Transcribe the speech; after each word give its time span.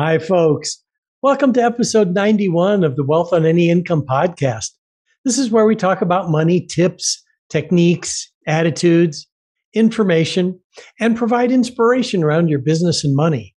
Hi, 0.00 0.20
folks. 0.20 0.80
Welcome 1.22 1.52
to 1.54 1.60
episode 1.60 2.14
91 2.14 2.84
of 2.84 2.94
the 2.94 3.02
Wealth 3.02 3.32
on 3.32 3.44
Any 3.44 3.68
Income 3.68 4.02
podcast. 4.08 4.70
This 5.24 5.38
is 5.38 5.50
where 5.50 5.64
we 5.66 5.74
talk 5.74 6.00
about 6.00 6.30
money 6.30 6.60
tips, 6.64 7.20
techniques, 7.50 8.30
attitudes, 8.46 9.26
information, 9.74 10.60
and 11.00 11.16
provide 11.16 11.50
inspiration 11.50 12.22
around 12.22 12.46
your 12.46 12.60
business 12.60 13.02
and 13.02 13.16
money. 13.16 13.56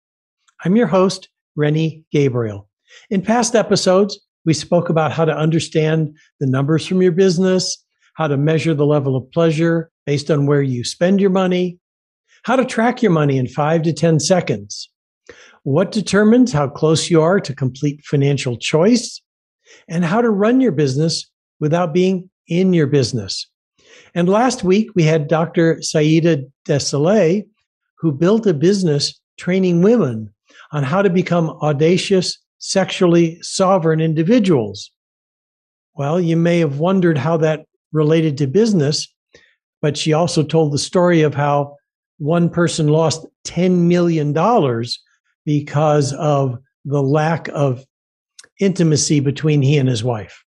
I'm 0.65 0.77
your 0.77 0.87
host, 0.87 1.29
Rennie 1.57 2.07
Gabriel. 2.11 2.71
In 3.11 3.21
past 3.21 3.55
episodes, 3.55 4.19
we 4.47 4.55
spoke 4.55 4.89
about 4.89 5.13
how 5.13 5.27
to 5.27 5.37
understand 5.37 6.17
the 6.41 6.47
numbers 6.47 6.87
from 6.87 7.03
your 7.03 7.13
business, 7.13 7.85
how 8.15 8.29
to 8.29 8.39
measure 8.39 8.73
the 8.73 8.87
level 8.87 9.15
of 9.15 9.31
pleasure 9.31 9.91
based 10.07 10.31
on 10.31 10.47
where 10.47 10.63
you 10.63 10.85
spend 10.85 11.21
your 11.21 11.29
money, 11.29 11.79
how 12.45 12.57
to 12.57 12.65
track 12.65 13.03
your 13.03 13.13
money 13.13 13.37
in 13.37 13.47
five 13.47 13.83
to 13.83 13.93
10 13.93 14.21
seconds, 14.21 14.89
what 15.63 15.93
determines 15.93 16.53
how 16.53 16.69
close 16.69 17.11
you 17.11 17.21
are 17.21 17.41
to 17.41 17.55
complete 17.55 18.05
financial 18.05 18.57
choice, 18.57 19.21
and 19.89 20.05
how 20.05 20.21
to 20.21 20.31
run 20.31 20.61
your 20.61 20.73
business 20.73 21.31
without 21.61 21.93
being 21.93 22.29
in 22.49 22.73
your 22.73 22.87
business. 22.87 23.49
And 24.15 24.29
last 24.29 24.65
week, 24.65 24.91
we 24.95 25.05
had 25.05 25.29
Dr. 25.29 25.81
Saida 25.83 26.45
Desolé, 26.67 27.47
who 27.99 28.13
built 28.13 28.47
a 28.47 28.55
business 28.55 29.21
training 29.39 29.83
women 29.83 30.33
on 30.73 30.83
how 30.83 31.03
to 31.03 31.11
become 31.11 31.51
audacious, 31.63 32.39
sexually 32.59 33.39
sovereign 33.43 34.01
individuals. 34.01 34.91
Well, 35.95 36.21
you 36.21 36.37
may 36.37 36.59
have 36.61 36.79
wondered 36.79 37.19
how 37.19 37.37
that 37.39 37.67
related 37.93 38.39
to 38.39 38.47
business, 38.47 39.13
but 39.83 39.97
she 39.97 40.13
also 40.13 40.43
told 40.43 40.73
the 40.73 40.79
story 40.79 41.23
of 41.23 41.35
how 41.35 41.77
one 42.19 42.49
person 42.49 42.89
lost 42.89 43.27
$10 43.47 43.87
million 43.87 44.33
because 45.45 46.13
of 46.15 46.59
the 46.85 47.03
lack 47.03 47.49
of 47.49 47.85
intimacy 48.61 49.21
between 49.21 49.63
he 49.63 49.79
and 49.79 49.89
his 49.89 50.05
wife. 50.05 50.45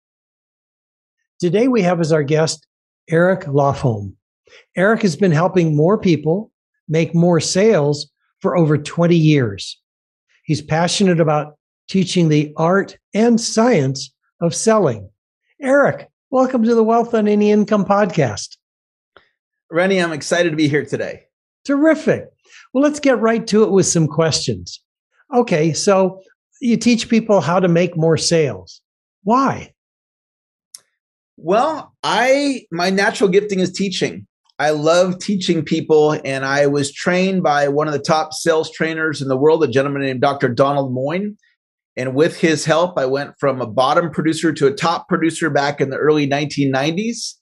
Today 1.38 1.68
we 1.68 1.82
have 1.82 2.00
as 2.00 2.12
our 2.12 2.22
guest 2.22 2.66
Eric 3.08 3.42
Lofholm. 3.42 4.14
Eric 4.76 5.02
has 5.02 5.16
been 5.16 5.32
helping 5.32 5.76
more 5.76 5.98
people 5.98 6.50
make 6.88 7.14
more 7.14 7.40
sales 7.40 8.10
for 8.40 8.56
over 8.56 8.76
20 8.76 9.16
years. 9.16 9.80
He's 10.44 10.62
passionate 10.62 11.20
about 11.20 11.54
teaching 11.88 12.28
the 12.28 12.52
art 12.56 12.96
and 13.14 13.40
science 13.40 14.12
of 14.40 14.54
selling. 14.54 15.10
Eric, 15.60 16.08
welcome 16.30 16.64
to 16.64 16.74
the 16.74 16.84
Wealth 16.84 17.14
on 17.14 17.28
Any 17.28 17.50
Income 17.50 17.84
podcast. 17.84 18.56
Rennie, 19.70 19.98
I'm 19.98 20.12
excited 20.12 20.50
to 20.50 20.56
be 20.56 20.68
here 20.68 20.84
today. 20.84 21.26
Terrific. 21.64 22.29
Well, 22.72 22.82
let's 22.82 23.00
get 23.00 23.20
right 23.20 23.46
to 23.48 23.64
it 23.64 23.70
with 23.70 23.86
some 23.86 24.06
questions. 24.06 24.80
Okay, 25.34 25.72
so 25.72 26.20
you 26.60 26.76
teach 26.76 27.08
people 27.08 27.40
how 27.40 27.60
to 27.60 27.68
make 27.68 27.96
more 27.96 28.16
sales. 28.16 28.80
Why? 29.24 29.72
Well, 31.36 31.94
I 32.02 32.64
my 32.70 32.90
natural 32.90 33.30
gifting 33.30 33.60
is 33.60 33.72
teaching. 33.72 34.26
I 34.58 34.70
love 34.70 35.18
teaching 35.18 35.64
people, 35.64 36.20
and 36.22 36.44
I 36.44 36.66
was 36.66 36.92
trained 36.92 37.42
by 37.42 37.68
one 37.68 37.86
of 37.86 37.94
the 37.94 37.98
top 37.98 38.34
sales 38.34 38.70
trainers 38.70 39.22
in 39.22 39.28
the 39.28 39.36
world, 39.36 39.64
a 39.64 39.68
gentleman 39.68 40.02
named 40.02 40.20
Dr. 40.20 40.50
Donald 40.50 40.94
Moine. 40.94 41.36
And 41.96 42.14
with 42.14 42.38
his 42.38 42.66
help, 42.66 42.98
I 42.98 43.06
went 43.06 43.34
from 43.40 43.60
a 43.60 43.66
bottom 43.66 44.10
producer 44.10 44.52
to 44.52 44.66
a 44.66 44.72
top 44.72 45.08
producer 45.08 45.48
back 45.48 45.80
in 45.80 45.88
the 45.88 45.96
early 45.96 46.28
1990s. 46.28 47.36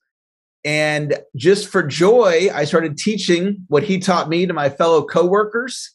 And 0.64 1.18
just 1.36 1.68
for 1.68 1.82
joy, 1.82 2.48
I 2.52 2.64
started 2.64 2.96
teaching 2.96 3.64
what 3.68 3.84
he 3.84 3.98
taught 3.98 4.28
me 4.28 4.46
to 4.46 4.52
my 4.52 4.68
fellow 4.68 5.04
coworkers. 5.04 5.94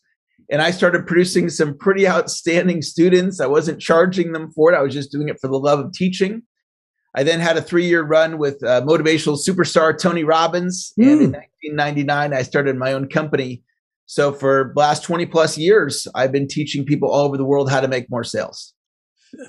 And 0.50 0.61
I 0.61 0.72
started 0.72 1.06
producing 1.06 1.50
some 1.50 1.78
pretty 1.78 2.07
outstanding 2.07 2.81
students. 2.81 3.40
I 3.40 3.47
wasn't 3.47 3.81
charging 3.81 4.31
them 4.31 4.51
for 4.51 4.72
it, 4.72 4.78
I 4.78 4.81
was 4.81 4.94
just 4.94 5.12
doing 5.12 5.29
it 5.29 5.38
for 5.41 5.47
the 5.47 5.57
love 5.57 5.79
of 5.79 5.91
teaching. 5.94 6.44
I 7.16 7.24
then 7.24 7.40
had 7.40 7.57
a 7.57 7.62
three 7.62 7.85
year 7.85 8.03
run 8.03 8.38
with 8.38 8.63
uh, 8.63 8.81
motivational 8.81 9.38
superstar 9.38 9.97
Tony 9.97 10.24
Robbins. 10.24 10.94
Mm. 11.00 11.03
And 11.03 11.22
in 11.22 11.31
1999, 11.31 12.31
hmm. 12.31 12.38
I 12.38 12.41
started 12.41 12.75
my 12.75 12.94
own 12.94 13.07
company. 13.07 13.63
So 14.06 14.34
for 14.34 14.72
the 14.74 14.80
last 14.80 15.03
20 15.03 15.25
plus 15.28 15.57
years, 15.57 16.07
I've 16.16 16.31
been 16.31 16.47
teaching 16.47 16.85
people 16.85 17.09
all 17.09 17.25
over 17.25 17.38
the 17.38 17.45
world 17.45 17.69
how 17.69 17.81
to 17.81 17.88
make 17.88 18.09
more 18.09 18.24
sales. 18.24 18.74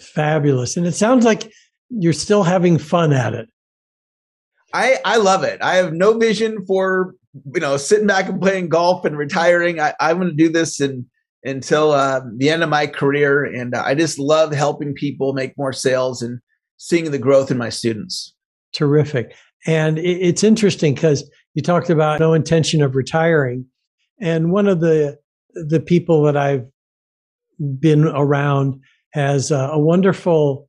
Fabulous. 0.01 0.77
And 0.77 0.87
it 0.87 0.93
sounds 0.93 1.25
like 1.25 1.53
you're 1.91 2.13
still 2.13 2.43
having 2.43 2.79
fun 2.79 3.13
at 3.13 3.35
it. 3.35 3.49
I, 4.75 4.99
I 5.05 5.17
love 5.19 5.45
it. 5.45 5.63
I 5.63 5.77
have 5.77 5.93
no 5.93 6.19
vision 6.19 6.67
for, 6.67 7.15
you 7.55 7.61
know, 7.61 7.77
sitting 7.77 8.09
back 8.09 8.29
and 8.29 8.41
playing 8.43 8.69
golf 8.69 9.05
and 9.05 9.17
retiring. 9.17 9.81
I, 9.81 9.95
I'm 10.01 10.19
going 10.19 10.29
to 10.29 10.35
do 10.35 10.51
this 10.51 10.81
in, 10.81 11.07
until 11.45 11.93
uh, 11.93 12.21
the 12.37 12.51
end 12.51 12.65
of 12.65 12.69
my 12.69 12.89
career. 12.89 13.45
And 13.45 13.75
I 13.77 13.95
just 13.95 14.19
love 14.19 14.53
helping 14.53 14.93
people 14.93 15.33
make 15.33 15.57
more 15.57 15.73
sales 15.73 16.23
and 16.23 16.41
seeing 16.77 17.13
the 17.13 17.19
growth 17.19 17.53
in 17.53 17.57
my 17.57 17.69
students. 17.69 18.35
Terrific. 18.73 19.37
And 19.67 19.99
it's 19.99 20.43
interesting 20.43 20.95
because 20.95 21.31
you 21.55 21.63
talked 21.63 21.89
about 21.89 22.19
no 22.19 22.35
intention 22.35 22.83
of 22.83 22.97
retiring. 22.97 23.65
And 24.21 24.53
one 24.53 24.67
of 24.67 24.81
the 24.81 25.19
the 25.55 25.81
people 25.81 26.25
that 26.25 26.37
I've 26.37 26.67
been 27.79 28.07
around 28.07 28.81
has 29.13 29.53
a, 29.53 29.69
a 29.73 29.79
wonderful, 29.79 30.69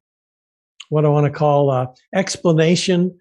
what 0.90 1.06
I 1.06 1.10
want 1.10 1.26
to 1.26 1.32
call 1.32 1.72
a 1.72 1.92
explanation 2.14 3.18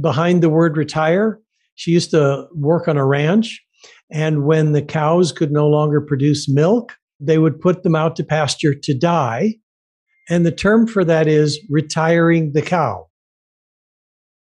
behind 0.00 0.42
the 0.42 0.50
word 0.50 0.76
retire. 0.76 1.40
She 1.74 1.90
used 1.90 2.10
to 2.12 2.46
work 2.54 2.88
on 2.88 2.96
a 2.96 3.04
ranch, 3.04 3.62
and 4.10 4.44
when 4.44 4.72
the 4.72 4.82
cows 4.82 5.32
could 5.32 5.52
no 5.52 5.66
longer 5.68 6.00
produce 6.00 6.48
milk, 6.48 6.92
they 7.20 7.38
would 7.38 7.60
put 7.60 7.82
them 7.82 7.94
out 7.94 8.16
to 8.16 8.24
pasture 8.24 8.74
to 8.74 8.94
die. 8.94 9.56
And 10.28 10.44
the 10.44 10.52
term 10.52 10.86
for 10.86 11.04
that 11.04 11.28
is 11.28 11.60
retiring 11.70 12.52
the 12.52 12.62
cow. 12.62 13.06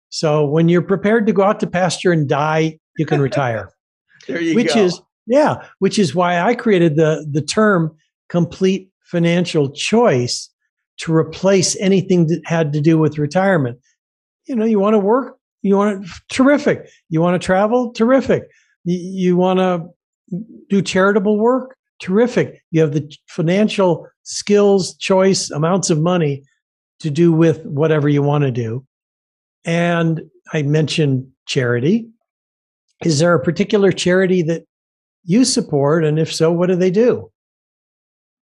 So 0.10 0.46
when 0.46 0.70
you're 0.70 0.84
prepared 0.84 1.26
to 1.28 1.34
go 1.34 1.44
out 1.44 1.60
to 1.62 1.68
pasture 1.68 2.12
and 2.12 2.30
die, 2.30 2.78
you 2.98 3.06
can 3.06 3.20
retire. 3.20 3.70
there 4.28 4.42
you 4.42 4.56
which 4.56 4.76
go. 4.76 4.86
is 4.86 5.02
yeah, 5.26 5.66
which 5.80 5.98
is 5.98 6.14
why 6.14 6.40
I 6.40 6.54
created 6.54 6.96
the 6.96 7.26
the 7.32 7.42
term 7.42 7.96
complete 8.30 8.90
financial 9.02 9.72
choice 9.72 10.50
to 10.98 11.14
replace 11.14 11.76
anything 11.78 12.28
that 12.28 12.42
had 12.46 12.74
to 12.74 12.82
do 12.82 12.98
with 12.98 13.18
retirement. 13.18 13.80
You 14.46 14.56
know, 14.56 14.66
you 14.66 14.80
want 14.80 14.94
to 14.94 15.00
work, 15.00 15.38
you 15.62 15.78
want 15.78 16.06
to, 16.06 16.12
terrific. 16.30 16.90
You 17.10 17.22
want 17.22 17.42
to 17.42 17.46
travel, 17.46 17.92
terrific. 17.94 18.44
You, 18.84 18.98
you 18.98 19.38
want 19.38 19.60
to 19.60 19.88
do 20.70 20.82
charitable 20.82 21.38
work, 21.38 21.76
terrific. 22.00 22.62
You 22.72 22.82
have 22.82 22.94
the 22.94 23.12
financial 23.28 24.08
skills, 24.24 24.96
choice, 24.98 25.50
amounts 25.52 25.90
of 25.90 26.02
money 26.02 26.44
to 27.00 27.10
do 27.10 27.32
with 27.32 27.66
whatever 27.66 28.10
you 28.10 28.22
want 28.22 28.44
to 28.44 28.52
do. 28.52 28.86
And 29.66 30.22
I 30.54 30.62
mentioned 30.64 31.28
charity. 31.46 32.08
Is 33.04 33.20
there 33.20 33.34
a 33.34 33.44
particular 33.44 33.92
charity 33.92 34.42
that 34.44 34.64
you 35.26 35.46
support? 35.46 36.06
And 36.06 36.20
if 36.20 36.34
so, 36.34 36.52
what 36.52 36.68
do 36.68 36.76
they 36.76 36.92
do? 36.92 37.32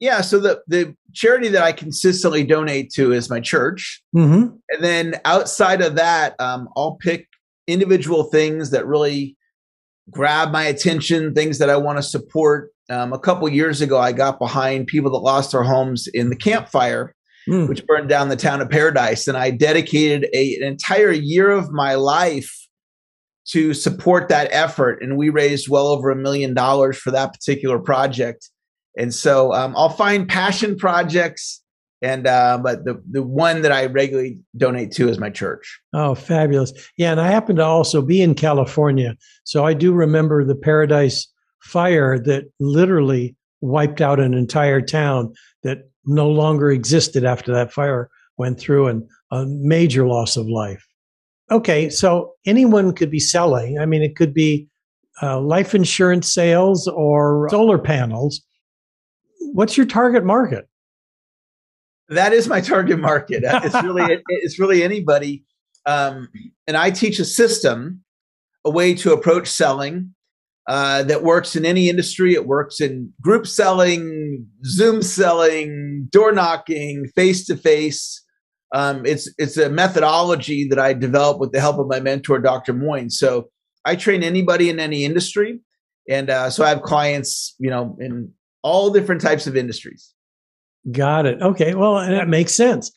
Yeah, 0.00 0.20
so 0.20 0.38
the 0.38 0.60
the 0.68 0.94
charity 1.12 1.48
that 1.48 1.62
I 1.62 1.72
consistently 1.72 2.44
donate 2.44 2.90
to 2.92 3.12
is 3.12 3.28
my 3.28 3.40
church, 3.40 4.00
mm-hmm. 4.14 4.54
and 4.70 4.84
then 4.84 5.16
outside 5.24 5.82
of 5.82 5.96
that, 5.96 6.34
um, 6.40 6.68
I'll 6.76 6.94
pick 7.00 7.26
individual 7.66 8.24
things 8.24 8.70
that 8.70 8.86
really 8.86 9.36
grab 10.10 10.52
my 10.52 10.64
attention, 10.64 11.34
things 11.34 11.58
that 11.58 11.70
I 11.70 11.76
want 11.76 11.98
to 11.98 12.02
support. 12.02 12.70
Um, 12.90 13.12
a 13.12 13.18
couple 13.18 13.46
years 13.48 13.82
ago, 13.82 13.98
I 13.98 14.12
got 14.12 14.38
behind 14.38 14.86
people 14.86 15.10
that 15.10 15.18
lost 15.18 15.52
their 15.52 15.62
homes 15.62 16.06
in 16.14 16.30
the 16.30 16.36
Camp 16.36 16.68
Fire, 16.68 17.14
mm. 17.48 17.68
which 17.68 17.86
burned 17.86 18.08
down 18.08 18.28
the 18.28 18.36
town 18.36 18.62
of 18.62 18.70
Paradise, 18.70 19.28
and 19.28 19.36
I 19.36 19.50
dedicated 19.50 20.30
a, 20.32 20.54
an 20.54 20.62
entire 20.62 21.12
year 21.12 21.50
of 21.50 21.70
my 21.70 21.96
life 21.96 22.54
to 23.48 23.74
support 23.74 24.28
that 24.28 24.48
effort. 24.52 25.02
And 25.02 25.16
we 25.16 25.30
raised 25.30 25.68
well 25.68 25.88
over 25.88 26.10
a 26.10 26.16
million 26.16 26.54
dollars 26.54 26.98
for 26.98 27.10
that 27.10 27.32
particular 27.32 27.78
project. 27.78 28.48
And 28.98 29.14
so 29.14 29.54
um, 29.54 29.74
I'll 29.76 29.88
find 29.88 30.28
passion 30.28 30.76
projects 30.76 31.62
and 32.00 32.26
uh, 32.26 32.58
but 32.62 32.84
the 32.84 33.02
the 33.10 33.22
one 33.22 33.62
that 33.62 33.72
I 33.72 33.86
regularly 33.86 34.38
donate 34.56 34.92
to 34.92 35.08
is 35.08 35.18
my 35.18 35.30
church. 35.30 35.80
Oh, 35.92 36.14
fabulous! 36.14 36.72
Yeah, 36.96 37.10
and 37.10 37.20
I 37.20 37.28
happen 37.28 37.56
to 37.56 37.64
also 37.64 38.02
be 38.02 38.22
in 38.22 38.34
California, 38.34 39.16
so 39.44 39.64
I 39.64 39.74
do 39.74 39.92
remember 39.92 40.44
the 40.44 40.54
Paradise 40.54 41.26
fire 41.60 42.18
that 42.20 42.44
literally 42.60 43.36
wiped 43.60 44.00
out 44.00 44.20
an 44.20 44.32
entire 44.34 44.80
town 44.80 45.32
that 45.64 45.90
no 46.04 46.28
longer 46.28 46.70
existed 46.70 47.24
after 47.24 47.52
that 47.52 47.72
fire 47.72 48.08
went 48.36 48.60
through, 48.60 48.86
and 48.86 49.02
a 49.32 49.44
major 49.46 50.06
loss 50.06 50.36
of 50.36 50.46
life. 50.46 50.86
Okay, 51.50 51.90
so 51.90 52.34
anyone 52.46 52.94
could 52.94 53.10
be 53.10 53.18
selling. 53.18 53.80
I 53.80 53.86
mean, 53.86 54.02
it 54.02 54.14
could 54.14 54.32
be 54.32 54.68
uh, 55.20 55.40
life 55.40 55.74
insurance 55.74 56.32
sales 56.32 56.86
or 56.86 57.48
solar 57.50 57.78
panels. 57.78 58.40
What's 59.52 59.76
your 59.76 59.86
target 59.86 60.24
market? 60.24 60.68
that 62.08 62.32
is 62.32 62.48
my 62.48 62.60
target 62.60 62.98
market. 62.98 63.44
Uh, 63.44 63.60
it's 63.62 63.82
really 63.82 64.22
it's 64.28 64.58
really 64.58 64.82
anybody. 64.82 65.44
Um, 65.86 66.28
and 66.66 66.76
I 66.76 66.90
teach 66.90 67.18
a 67.18 67.24
system, 67.24 68.02
a 68.64 68.70
way 68.70 68.94
to 68.94 69.12
approach 69.12 69.48
selling 69.48 70.14
uh, 70.68 71.02
that 71.04 71.22
works 71.22 71.56
in 71.56 71.64
any 71.64 71.88
industry. 71.88 72.34
It 72.34 72.46
works 72.46 72.80
in 72.80 73.12
group 73.22 73.46
selling, 73.46 74.46
Zoom 74.64 75.02
selling, 75.02 76.08
door 76.10 76.32
knocking, 76.32 77.06
face 77.14 77.46
to 77.46 77.56
face. 77.56 78.22
It's 78.74 79.32
it's 79.38 79.56
a 79.56 79.70
methodology 79.70 80.66
that 80.68 80.78
I 80.78 80.92
developed 80.92 81.40
with 81.40 81.52
the 81.52 81.60
help 81.60 81.78
of 81.78 81.86
my 81.88 82.00
mentor, 82.00 82.38
Dr. 82.38 82.74
Moine. 82.74 83.10
So 83.10 83.48
I 83.84 83.96
train 83.96 84.22
anybody 84.22 84.68
in 84.68 84.78
any 84.80 85.04
industry, 85.04 85.60
and 86.08 86.28
uh, 86.28 86.50
so 86.50 86.64
I 86.64 86.70
have 86.70 86.82
clients, 86.82 87.54
you 87.58 87.70
know, 87.70 87.96
in 88.00 88.32
all 88.62 88.90
different 88.90 89.20
types 89.20 89.46
of 89.46 89.56
industries. 89.56 90.14
Got 90.92 91.26
it. 91.26 91.40
Okay. 91.42 91.74
Well, 91.74 91.94
that 91.94 92.28
makes 92.28 92.52
sense. 92.52 92.92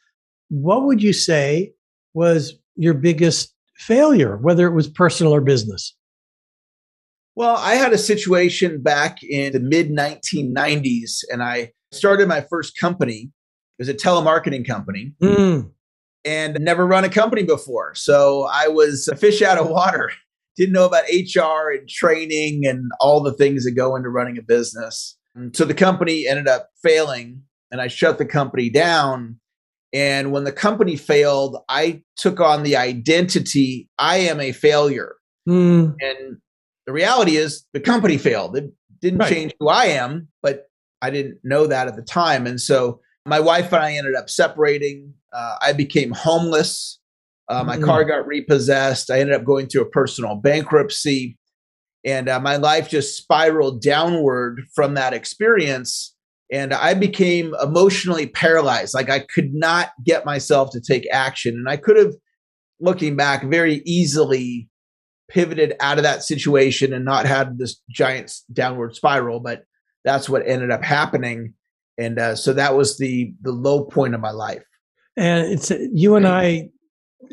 What 0.50 0.86
would 0.86 1.02
you 1.02 1.14
say 1.14 1.74
was 2.14 2.54
your 2.76 2.94
biggest 2.94 3.54
failure, 3.78 4.38
whether 4.38 4.68
it 4.68 4.74
was 4.74 4.88
personal 4.88 5.34
or 5.34 5.42
business? 5.42 5.96
Well, 7.36 7.56
I 7.58 7.76
had 7.76 7.94
a 7.94 7.98
situation 7.98 8.82
back 8.82 9.24
in 9.24 9.54
the 9.54 9.60
mid 9.60 9.90
1990s, 9.90 11.20
and 11.32 11.42
I 11.42 11.72
started 11.92 12.28
my 12.28 12.46
first 12.50 12.78
company. 12.78 13.32
It 13.80 13.82
was 13.82 13.90
a 13.90 13.94
telemarketing 13.94 14.68
company. 14.68 15.14
Mm. 15.22 15.72
And 16.24 16.58
never 16.60 16.86
run 16.86 17.04
a 17.04 17.10
company 17.10 17.44
before. 17.44 17.96
So 17.96 18.48
I 18.52 18.68
was 18.68 19.08
a 19.08 19.16
fish 19.16 19.42
out 19.42 19.58
of 19.58 19.70
water. 19.70 20.12
Didn't 20.58 20.74
know 20.74 20.86
about 20.86 21.06
HR 21.06 21.72
and 21.72 21.90
training 21.90 22.64
and 22.66 22.92
all 23.00 23.24
the 23.24 23.34
things 23.34 23.64
that 23.64 23.72
go 23.72 23.96
into 23.96 24.10
running 24.10 24.38
a 24.38 24.42
business. 24.42 25.18
And 25.36 25.56
so 25.56 25.66
the 25.66 25.74
company 25.74 26.28
ended 26.28 26.48
up 26.48 26.70
failing, 26.84 27.44
and 27.72 27.82
I 27.82 27.88
shut 27.88 28.18
the 28.18 28.26
company 28.26 28.70
down. 28.70 29.40
And 29.94 30.32
when 30.32 30.46
the 30.46 30.52
company 30.52 30.96
failed, 30.96 31.58
I 31.68 32.04
took 32.16 32.40
on 32.40 32.64
the 32.64 32.78
identity 32.78 33.90
I 33.98 34.18
am 34.18 34.40
a 34.40 34.52
failure. 34.52 35.16
Mm. 35.48 35.96
And 36.00 36.38
the 36.86 36.94
reality 36.94 37.36
is 37.36 37.66
the 37.74 37.80
company 37.80 38.18
failed. 38.18 38.56
It 38.56 38.72
didn't 39.02 39.20
right. 39.20 39.32
change 39.32 39.54
who 39.60 39.68
I 39.70 39.86
am, 39.86 40.28
but 40.42 40.68
I 41.02 41.10
didn't 41.10 41.40
know 41.44 41.68
that 41.68 41.88
at 41.88 41.96
the 41.96 42.02
time. 42.02 42.48
And 42.48 42.62
so 42.62 43.02
my 43.26 43.40
wife 43.40 43.74
and 43.74 43.84
I 43.84 43.94
ended 43.94 44.16
up 44.16 44.30
separating. 44.30 45.14
Uh, 45.34 45.56
I 45.62 45.74
became 45.74 46.12
homeless. 46.12 47.00
Uh, 47.50 47.64
my 47.64 47.78
mm. 47.78 47.84
car 47.84 48.04
got 48.04 48.26
repossessed. 48.26 49.12
I 49.12 49.20
ended 49.20 49.36
up 49.36 49.44
going 49.44 49.68
through 49.68 49.82
a 49.82 49.90
personal 49.90 50.36
bankruptcy. 50.36 51.38
And 52.06 52.30
uh, 52.30 52.40
my 52.40 52.56
life 52.56 52.90
just 52.90 53.18
spiraled 53.18 53.82
downward 53.82 54.62
from 54.74 54.96
that 54.96 55.14
experience. 55.14 56.16
And 56.52 56.74
I 56.74 56.94
became 56.94 57.54
emotionally 57.64 58.28
paralyzed. 58.28 58.94
Like 58.94 59.10
I 59.10 59.20
could 59.20 59.54
not 59.54 59.90
get 60.06 60.26
myself 60.26 60.72
to 60.72 60.82
take 60.82 61.08
action. 61.12 61.56
And 61.56 61.70
I 61.70 61.78
could 61.78 61.98
have, 61.98 62.14
looking 62.80 63.16
back, 63.16 63.44
very 63.44 63.82
easily 63.86 64.68
pivoted 65.30 65.76
out 65.80 65.98
of 65.98 66.04
that 66.04 66.24
situation 66.24 66.94
and 66.94 67.06
not 67.06 67.26
had 67.26 67.58
this 67.58 67.80
giant 67.90 68.34
downward 68.52 68.96
spiral. 68.96 69.40
But 69.40 69.64
that's 70.04 70.28
what 70.28 70.48
ended 70.48 70.72
up 70.72 70.84
happening, 70.84 71.54
and 71.98 72.18
uh, 72.18 72.36
so 72.36 72.54
that 72.54 72.76
was 72.76 72.98
the 72.98 73.34
the 73.42 73.52
low 73.52 73.86
point 73.86 74.16
of 74.16 74.20
my 74.20 74.32
life. 74.32 74.64
And 75.16 75.46
it's 75.46 75.72
you 75.94 76.16
and 76.16 76.28
I, 76.28 76.70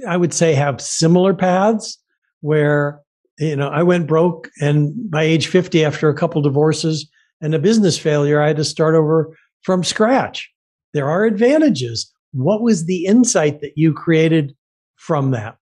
I 0.06 0.16
would 0.16 0.34
say, 0.34 0.52
have 0.52 0.80
similar 0.80 1.32
paths 1.32 1.98
where 2.40 3.00
you 3.38 3.56
know 3.56 3.68
I 3.68 3.82
went 3.82 4.06
broke, 4.06 4.48
and 4.60 5.10
by 5.10 5.22
age 5.22 5.46
fifty, 5.46 5.84
after 5.84 6.08
a 6.08 6.14
couple 6.14 6.42
divorces 6.42 7.08
and 7.40 7.54
a 7.54 7.58
business 7.58 7.98
failure, 7.98 8.40
I 8.42 8.48
had 8.48 8.56
to 8.56 8.64
start 8.64 8.94
over 8.94 9.36
from 9.62 9.84
scratch. 9.84 10.50
There 10.94 11.08
are 11.08 11.24
advantages. 11.24 12.12
What 12.32 12.62
was 12.62 12.86
the 12.86 13.04
insight 13.06 13.60
that 13.60 13.72
you 13.76 13.92
created 13.92 14.54
from 14.96 15.30
that? 15.32 15.56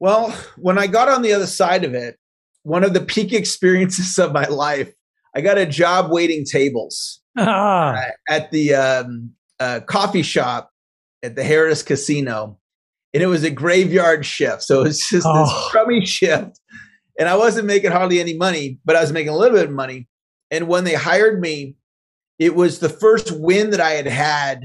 Well, 0.00 0.36
when 0.56 0.78
I 0.78 0.88
got 0.88 1.08
on 1.08 1.22
the 1.22 1.32
other 1.32 1.46
side 1.46 1.84
of 1.84 1.94
it, 1.94 2.18
one 2.64 2.84
of 2.84 2.92
the 2.92 3.00
peak 3.00 3.32
experiences 3.32 4.18
of 4.18 4.32
my 4.32 4.46
life, 4.46 4.92
I 5.34 5.40
got 5.40 5.58
a 5.58 5.66
job 5.66 6.10
waiting 6.10 6.44
tables 6.44 7.20
ah. 7.38 7.96
at 8.28 8.50
the 8.50 8.74
um, 8.74 9.30
uh, 9.60 9.80
coffee 9.86 10.22
shop 10.22 10.70
at 11.22 11.36
the 11.36 11.42
Harrah's 11.42 11.82
Casino. 11.82 12.58
And 13.14 13.22
it 13.22 13.26
was 13.26 13.44
a 13.44 13.50
graveyard 13.50 14.24
shift. 14.24 14.62
So 14.62 14.80
it 14.80 14.84
was 14.84 15.00
just 15.00 15.26
oh. 15.28 15.44
this 15.44 15.70
crummy 15.70 16.04
shift. 16.06 16.58
And 17.18 17.28
I 17.28 17.36
wasn't 17.36 17.66
making 17.66 17.90
hardly 17.90 18.20
any 18.20 18.36
money, 18.36 18.78
but 18.84 18.96
I 18.96 19.00
was 19.00 19.12
making 19.12 19.32
a 19.32 19.36
little 19.36 19.56
bit 19.56 19.68
of 19.68 19.74
money. 19.74 20.08
And 20.50 20.66
when 20.68 20.84
they 20.84 20.94
hired 20.94 21.40
me, 21.40 21.76
it 22.38 22.54
was 22.54 22.78
the 22.78 22.88
first 22.88 23.30
win 23.32 23.70
that 23.70 23.80
I 23.80 23.90
had 23.90 24.06
had 24.06 24.64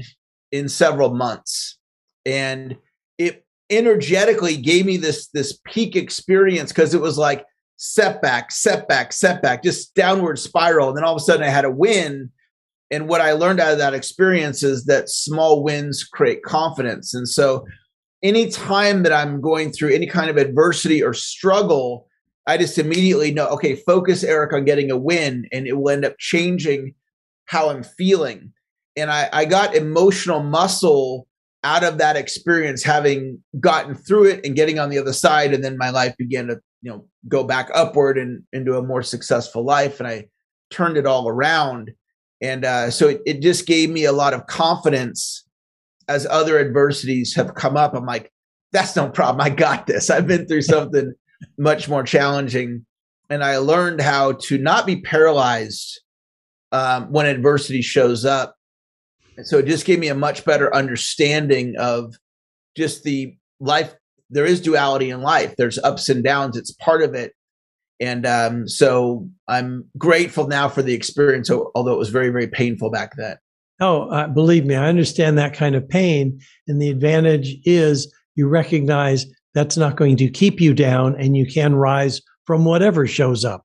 in 0.50 0.68
several 0.68 1.14
months. 1.14 1.78
And 2.24 2.76
it 3.18 3.44
energetically 3.70 4.56
gave 4.56 4.86
me 4.86 4.96
this 4.96 5.28
this 5.28 5.58
peak 5.66 5.94
experience 5.94 6.72
because 6.72 6.94
it 6.94 7.00
was 7.00 7.18
like 7.18 7.44
setback, 7.76 8.50
setback, 8.50 9.12
setback, 9.12 9.62
just 9.62 9.94
downward 9.94 10.38
spiral. 10.38 10.88
And 10.88 10.96
then 10.96 11.04
all 11.04 11.14
of 11.14 11.20
a 11.20 11.24
sudden 11.24 11.44
I 11.44 11.50
had 11.50 11.64
a 11.64 11.70
win. 11.70 12.30
And 12.90 13.08
what 13.08 13.20
I 13.20 13.32
learned 13.32 13.60
out 13.60 13.72
of 13.72 13.78
that 13.78 13.94
experience 13.94 14.62
is 14.62 14.86
that 14.86 15.08
small 15.08 15.62
wins 15.62 16.02
create 16.04 16.42
confidence. 16.42 17.14
And 17.14 17.28
so 17.28 17.66
anytime 18.22 19.02
that 19.02 19.12
I'm 19.12 19.40
going 19.40 19.72
through 19.72 19.94
any 19.94 20.06
kind 20.06 20.30
of 20.30 20.36
adversity 20.36 21.02
or 21.02 21.14
struggle, 21.14 22.08
I 22.46 22.56
just 22.56 22.78
immediately 22.78 23.32
know, 23.32 23.46
okay, 23.48 23.76
focus 23.76 24.24
Eric 24.24 24.52
on 24.52 24.64
getting 24.64 24.90
a 24.90 24.96
win, 24.96 25.46
and 25.52 25.66
it 25.66 25.76
will 25.76 25.90
end 25.90 26.04
up 26.04 26.18
changing 26.18 26.94
how 27.44 27.70
I'm 27.70 27.82
feeling. 27.82 28.52
And 28.96 29.10
I, 29.10 29.28
I 29.32 29.44
got 29.44 29.74
emotional 29.74 30.42
muscle 30.42 31.28
out 31.64 31.84
of 31.84 31.98
that 31.98 32.16
experience 32.16 32.82
having 32.82 33.42
gotten 33.58 33.94
through 33.94 34.24
it 34.24 34.44
and 34.44 34.54
getting 34.54 34.78
on 34.78 34.90
the 34.90 34.98
other 34.98 35.12
side 35.12 35.52
and 35.52 35.64
then 35.64 35.76
my 35.76 35.90
life 35.90 36.16
began 36.16 36.46
to 36.46 36.60
you 36.82 36.90
know 36.90 37.04
go 37.26 37.42
back 37.42 37.68
upward 37.74 38.16
and 38.16 38.42
into 38.52 38.76
a 38.76 38.82
more 38.82 39.02
successful 39.02 39.64
life 39.64 39.98
and 39.98 40.06
i 40.06 40.24
turned 40.70 40.96
it 40.96 41.06
all 41.06 41.28
around 41.28 41.90
and 42.40 42.64
uh, 42.64 42.88
so 42.90 43.08
it, 43.08 43.20
it 43.26 43.42
just 43.42 43.66
gave 43.66 43.90
me 43.90 44.04
a 44.04 44.12
lot 44.12 44.32
of 44.32 44.46
confidence 44.46 45.44
as 46.08 46.26
other 46.30 46.58
adversities 46.58 47.34
have 47.34 47.54
come 47.54 47.76
up 47.76 47.94
i'm 47.94 48.06
like 48.06 48.32
that's 48.72 48.96
no 48.96 49.08
problem 49.08 49.40
i 49.40 49.50
got 49.50 49.86
this 49.86 50.10
i've 50.10 50.26
been 50.26 50.46
through 50.46 50.62
something 50.62 51.12
much 51.56 51.88
more 51.88 52.02
challenging 52.02 52.84
and 53.30 53.44
i 53.44 53.56
learned 53.56 54.00
how 54.00 54.32
to 54.32 54.58
not 54.58 54.86
be 54.86 55.00
paralyzed 55.00 56.00
um, 56.70 57.10
when 57.10 57.24
adversity 57.26 57.80
shows 57.80 58.24
up 58.24 58.54
and 59.38 59.46
so 59.46 59.58
it 59.58 59.66
just 59.66 59.86
gave 59.86 60.00
me 60.00 60.08
a 60.08 60.16
much 60.16 60.44
better 60.44 60.74
understanding 60.74 61.76
of 61.78 62.16
just 62.76 63.04
the 63.04 63.36
life. 63.60 63.94
There 64.30 64.44
is 64.44 64.60
duality 64.60 65.10
in 65.10 65.22
life. 65.22 65.54
There's 65.56 65.78
ups 65.78 66.08
and 66.08 66.24
downs. 66.24 66.56
It's 66.56 66.72
part 66.72 67.02
of 67.02 67.14
it. 67.14 67.32
And 68.00 68.26
um, 68.26 68.68
so 68.68 69.28
I'm 69.46 69.88
grateful 69.96 70.48
now 70.48 70.68
for 70.68 70.82
the 70.82 70.92
experience, 70.92 71.50
although 71.50 71.94
it 71.94 71.98
was 71.98 72.10
very, 72.10 72.30
very 72.30 72.48
painful 72.48 72.90
back 72.90 73.14
then. 73.16 73.36
Oh, 73.80 74.08
uh, 74.10 74.26
believe 74.28 74.66
me, 74.66 74.74
I 74.74 74.88
understand 74.88 75.38
that 75.38 75.54
kind 75.54 75.74
of 75.74 75.88
pain. 75.88 76.40
And 76.66 76.82
the 76.82 76.90
advantage 76.90 77.56
is 77.64 78.12
you 78.34 78.48
recognize 78.48 79.26
that's 79.54 79.76
not 79.76 79.96
going 79.96 80.16
to 80.16 80.28
keep 80.28 80.60
you 80.60 80.74
down 80.74 81.14
and 81.18 81.36
you 81.36 81.46
can 81.46 81.74
rise 81.74 82.20
from 82.44 82.64
whatever 82.64 83.06
shows 83.06 83.44
up 83.44 83.64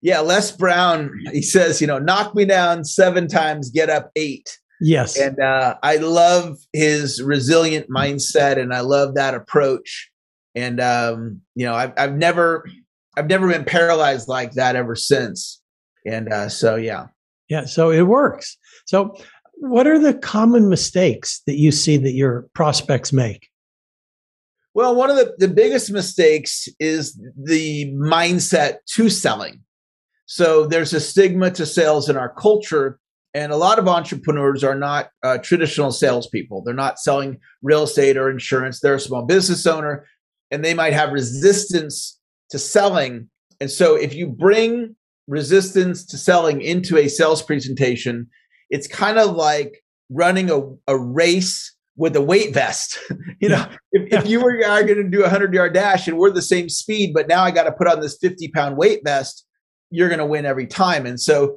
yeah, 0.00 0.20
Les 0.20 0.52
Brown, 0.52 1.10
he 1.32 1.42
says, 1.42 1.80
you 1.80 1.86
know, 1.86 1.98
knock 1.98 2.34
me 2.34 2.44
down 2.44 2.84
seven 2.84 3.26
times, 3.26 3.70
get 3.70 3.90
up 3.90 4.10
eight. 4.14 4.58
Yes. 4.80 5.18
And 5.18 5.40
uh, 5.40 5.74
I 5.82 5.96
love 5.96 6.56
his 6.72 7.20
resilient 7.20 7.88
mindset 7.90 8.58
and 8.58 8.72
I 8.72 8.80
love 8.80 9.16
that 9.16 9.34
approach. 9.34 10.10
And, 10.54 10.80
um, 10.80 11.40
you 11.56 11.66
know, 11.66 11.74
I've, 11.74 11.92
I've 11.96 12.14
never, 12.14 12.64
I've 13.16 13.26
never 13.26 13.48
been 13.48 13.64
paralyzed 13.64 14.28
like 14.28 14.52
that 14.52 14.76
ever 14.76 14.94
since. 14.94 15.60
And 16.06 16.32
uh, 16.32 16.48
so, 16.48 16.76
yeah. 16.76 17.06
Yeah. 17.48 17.64
So 17.64 17.90
it 17.90 18.02
works. 18.02 18.56
So, 18.88 19.14
what 19.56 19.86
are 19.86 19.98
the 19.98 20.14
common 20.14 20.70
mistakes 20.70 21.42
that 21.46 21.56
you 21.56 21.72
see 21.72 21.98
that 21.98 22.12
your 22.12 22.48
prospects 22.54 23.12
make? 23.12 23.50
Well, 24.72 24.94
one 24.94 25.10
of 25.10 25.16
the, 25.16 25.34
the 25.36 25.52
biggest 25.52 25.90
mistakes 25.90 26.68
is 26.80 27.20
the 27.36 27.92
mindset 27.92 28.76
to 28.94 29.10
selling. 29.10 29.60
So 30.24 30.66
there's 30.66 30.94
a 30.94 31.00
stigma 31.00 31.50
to 31.50 31.66
sales 31.66 32.08
in 32.08 32.16
our 32.16 32.32
culture. 32.32 32.98
And 33.34 33.52
a 33.52 33.56
lot 33.56 33.78
of 33.78 33.88
entrepreneurs 33.88 34.64
are 34.64 34.74
not 34.74 35.10
uh, 35.22 35.36
traditional 35.36 35.92
salespeople. 35.92 36.62
They're 36.62 36.72
not 36.72 36.98
selling 36.98 37.38
real 37.62 37.82
estate 37.82 38.16
or 38.16 38.30
insurance. 38.30 38.80
They're 38.80 38.94
a 38.94 39.00
small 39.00 39.26
business 39.26 39.66
owner 39.66 40.06
and 40.50 40.64
they 40.64 40.72
might 40.72 40.94
have 40.94 41.12
resistance 41.12 42.18
to 42.50 42.58
selling. 42.58 43.28
And 43.60 43.70
so 43.70 43.96
if 43.96 44.14
you 44.14 44.28
bring 44.28 44.96
resistance 45.26 46.06
to 46.06 46.16
selling 46.16 46.62
into 46.62 46.96
a 46.96 47.08
sales 47.08 47.42
presentation, 47.42 48.28
it's 48.70 48.86
kind 48.86 49.18
of 49.18 49.34
like 49.34 49.82
running 50.10 50.50
a, 50.50 50.62
a 50.86 50.98
race 50.98 51.74
with 51.96 52.14
a 52.16 52.22
weight 52.22 52.54
vest. 52.54 52.98
you 53.40 53.48
know, 53.48 53.66
if, 53.92 54.12
if 54.12 54.28
you 54.28 54.40
were 54.40 54.56
going 54.58 54.86
to 54.86 55.04
do 55.04 55.20
a 55.20 55.22
100 55.22 55.52
yard 55.52 55.74
dash 55.74 56.06
and 56.06 56.16
we're 56.16 56.30
the 56.30 56.40
same 56.42 56.68
speed, 56.68 57.12
but 57.12 57.28
now 57.28 57.42
I 57.42 57.50
got 57.50 57.64
to 57.64 57.72
put 57.72 57.88
on 57.88 58.00
this 58.00 58.16
50 58.20 58.48
pound 58.48 58.76
weight 58.76 59.00
vest, 59.04 59.44
you're 59.90 60.08
going 60.08 60.20
to 60.20 60.26
win 60.26 60.46
every 60.46 60.66
time. 60.66 61.06
And 61.06 61.20
so 61.20 61.56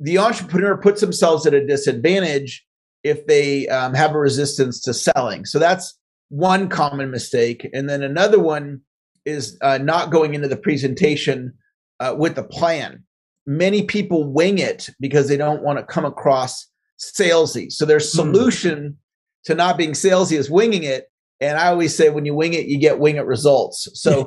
the 0.00 0.18
entrepreneur 0.18 0.76
puts 0.76 1.00
themselves 1.00 1.46
at 1.46 1.54
a 1.54 1.64
disadvantage 1.64 2.64
if 3.04 3.26
they 3.26 3.68
um, 3.68 3.94
have 3.94 4.14
a 4.14 4.18
resistance 4.18 4.80
to 4.80 4.94
selling. 4.94 5.44
So 5.44 5.58
that's 5.58 5.96
one 6.28 6.68
common 6.68 7.10
mistake. 7.10 7.68
And 7.72 7.88
then 7.88 8.02
another 8.02 8.40
one 8.40 8.80
is 9.24 9.56
uh, 9.60 9.78
not 9.78 10.10
going 10.10 10.34
into 10.34 10.48
the 10.48 10.56
presentation 10.56 11.52
uh, 12.00 12.14
with 12.18 12.36
a 12.38 12.42
plan. 12.42 13.04
Many 13.46 13.82
people 13.82 14.24
wing 14.24 14.58
it 14.58 14.88
because 15.00 15.28
they 15.28 15.36
don't 15.36 15.62
want 15.62 15.78
to 15.78 15.84
come 15.84 16.04
across 16.04 16.66
salesy. 16.98 17.72
So 17.72 17.84
their 17.84 17.98
hmm. 17.98 18.04
solution 18.04 18.78
mm. 18.78 18.96
to 19.44 19.54
not 19.54 19.76
being 19.76 19.92
salesy 19.92 20.36
is 20.38 20.50
winging 20.50 20.84
it. 20.84 21.08
And 21.40 21.58
I 21.58 21.68
always 21.68 21.96
say 21.96 22.08
when 22.08 22.24
you 22.24 22.34
wing 22.34 22.54
it, 22.54 22.66
you 22.66 22.78
get 22.78 23.00
wing 23.00 23.16
it 23.16 23.26
results. 23.26 23.88
So 23.94 24.24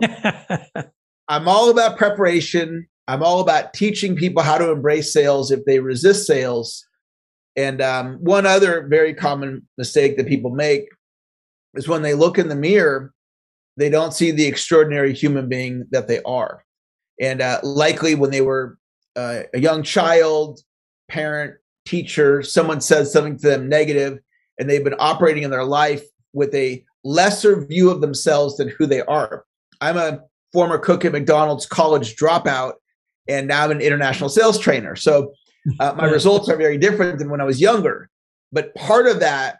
I'm 1.29 1.47
all 1.47 1.69
about 1.69 1.97
preparation. 1.97 2.87
I'm 3.07 3.23
all 3.23 3.39
about 3.39 3.73
teaching 3.73 4.15
people 4.15 4.43
how 4.43 4.57
to 4.57 4.71
embrace 4.71 5.13
sales 5.13 5.51
if 5.51 5.63
they 5.65 5.79
resist 5.79 6.27
sales. 6.27 6.85
And 7.55 7.81
um, 7.81 8.15
one 8.15 8.45
other 8.45 8.85
very 8.87 9.13
common 9.13 9.65
mistake 9.77 10.17
that 10.17 10.27
people 10.27 10.51
make 10.51 10.89
is 11.75 11.87
when 11.87 12.01
they 12.01 12.13
look 12.13 12.37
in 12.37 12.49
the 12.49 12.55
mirror, 12.55 13.13
they 13.77 13.89
don't 13.89 14.13
see 14.13 14.31
the 14.31 14.45
extraordinary 14.45 15.13
human 15.13 15.47
being 15.47 15.85
that 15.91 16.07
they 16.07 16.21
are. 16.23 16.65
And 17.21 17.41
uh, 17.41 17.59
likely 17.63 18.15
when 18.15 18.31
they 18.31 18.41
were 18.41 18.77
uh, 19.15 19.43
a 19.53 19.59
young 19.59 19.83
child, 19.83 20.59
parent, 21.09 21.55
teacher, 21.85 22.41
someone 22.43 22.81
says 22.81 23.11
something 23.11 23.37
to 23.37 23.47
them 23.47 23.69
negative, 23.69 24.19
and 24.59 24.69
they've 24.69 24.83
been 24.83 24.95
operating 24.99 25.43
in 25.43 25.51
their 25.51 25.63
life 25.63 26.03
with 26.33 26.53
a 26.53 26.83
lesser 27.03 27.65
view 27.65 27.89
of 27.89 28.01
themselves 28.01 28.57
than 28.57 28.69
who 28.69 28.85
they 28.85 29.01
are. 29.01 29.45
I'm 29.81 29.97
a 29.97 30.21
former 30.51 30.77
cook 30.77 31.05
at 31.05 31.11
McDonald's 31.11 31.65
college 31.65 32.15
dropout, 32.15 32.73
and 33.27 33.47
now 33.47 33.63
I'm 33.63 33.71
an 33.71 33.81
international 33.81 34.29
sales 34.29 34.59
trainer. 34.59 34.95
So 34.95 35.33
uh, 35.79 35.93
my 35.97 36.05
results 36.05 36.49
are 36.49 36.57
very 36.57 36.77
different 36.77 37.19
than 37.19 37.29
when 37.29 37.41
I 37.41 37.45
was 37.45 37.61
younger. 37.61 38.09
But 38.51 38.73
part 38.75 39.07
of 39.07 39.19
that 39.19 39.57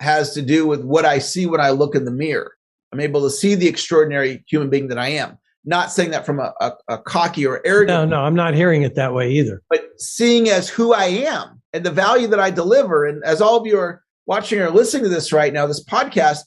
has 0.00 0.32
to 0.34 0.42
do 0.42 0.66
with 0.66 0.82
what 0.82 1.04
I 1.04 1.18
see 1.18 1.46
when 1.46 1.60
I 1.60 1.70
look 1.70 1.94
in 1.94 2.04
the 2.04 2.10
mirror. 2.10 2.52
I'm 2.92 3.00
able 3.00 3.22
to 3.22 3.30
see 3.30 3.54
the 3.54 3.68
extraordinary 3.68 4.44
human 4.48 4.70
being 4.70 4.88
that 4.88 4.98
I 4.98 5.08
am. 5.08 5.38
Not 5.64 5.92
saying 5.92 6.10
that 6.12 6.24
from 6.24 6.40
a, 6.40 6.54
a, 6.60 6.72
a 6.88 6.98
cocky 6.98 7.46
or 7.46 7.60
arrogant. 7.66 8.10
No, 8.10 8.16
no, 8.16 8.24
I'm 8.24 8.34
not 8.34 8.54
hearing 8.54 8.82
it 8.82 8.94
that 8.94 9.12
way 9.12 9.30
either. 9.30 9.62
But 9.68 9.82
seeing 9.98 10.48
as 10.48 10.68
who 10.68 10.94
I 10.94 11.04
am 11.04 11.60
and 11.72 11.84
the 11.84 11.90
value 11.90 12.26
that 12.28 12.40
I 12.40 12.50
deliver. 12.50 13.04
And 13.04 13.22
as 13.24 13.40
all 13.40 13.56
of 13.56 13.66
you 13.66 13.78
are 13.78 14.02
watching 14.26 14.60
or 14.60 14.70
listening 14.70 15.04
to 15.04 15.08
this 15.10 15.32
right 15.32 15.52
now, 15.52 15.66
this 15.66 15.84
podcast, 15.84 16.40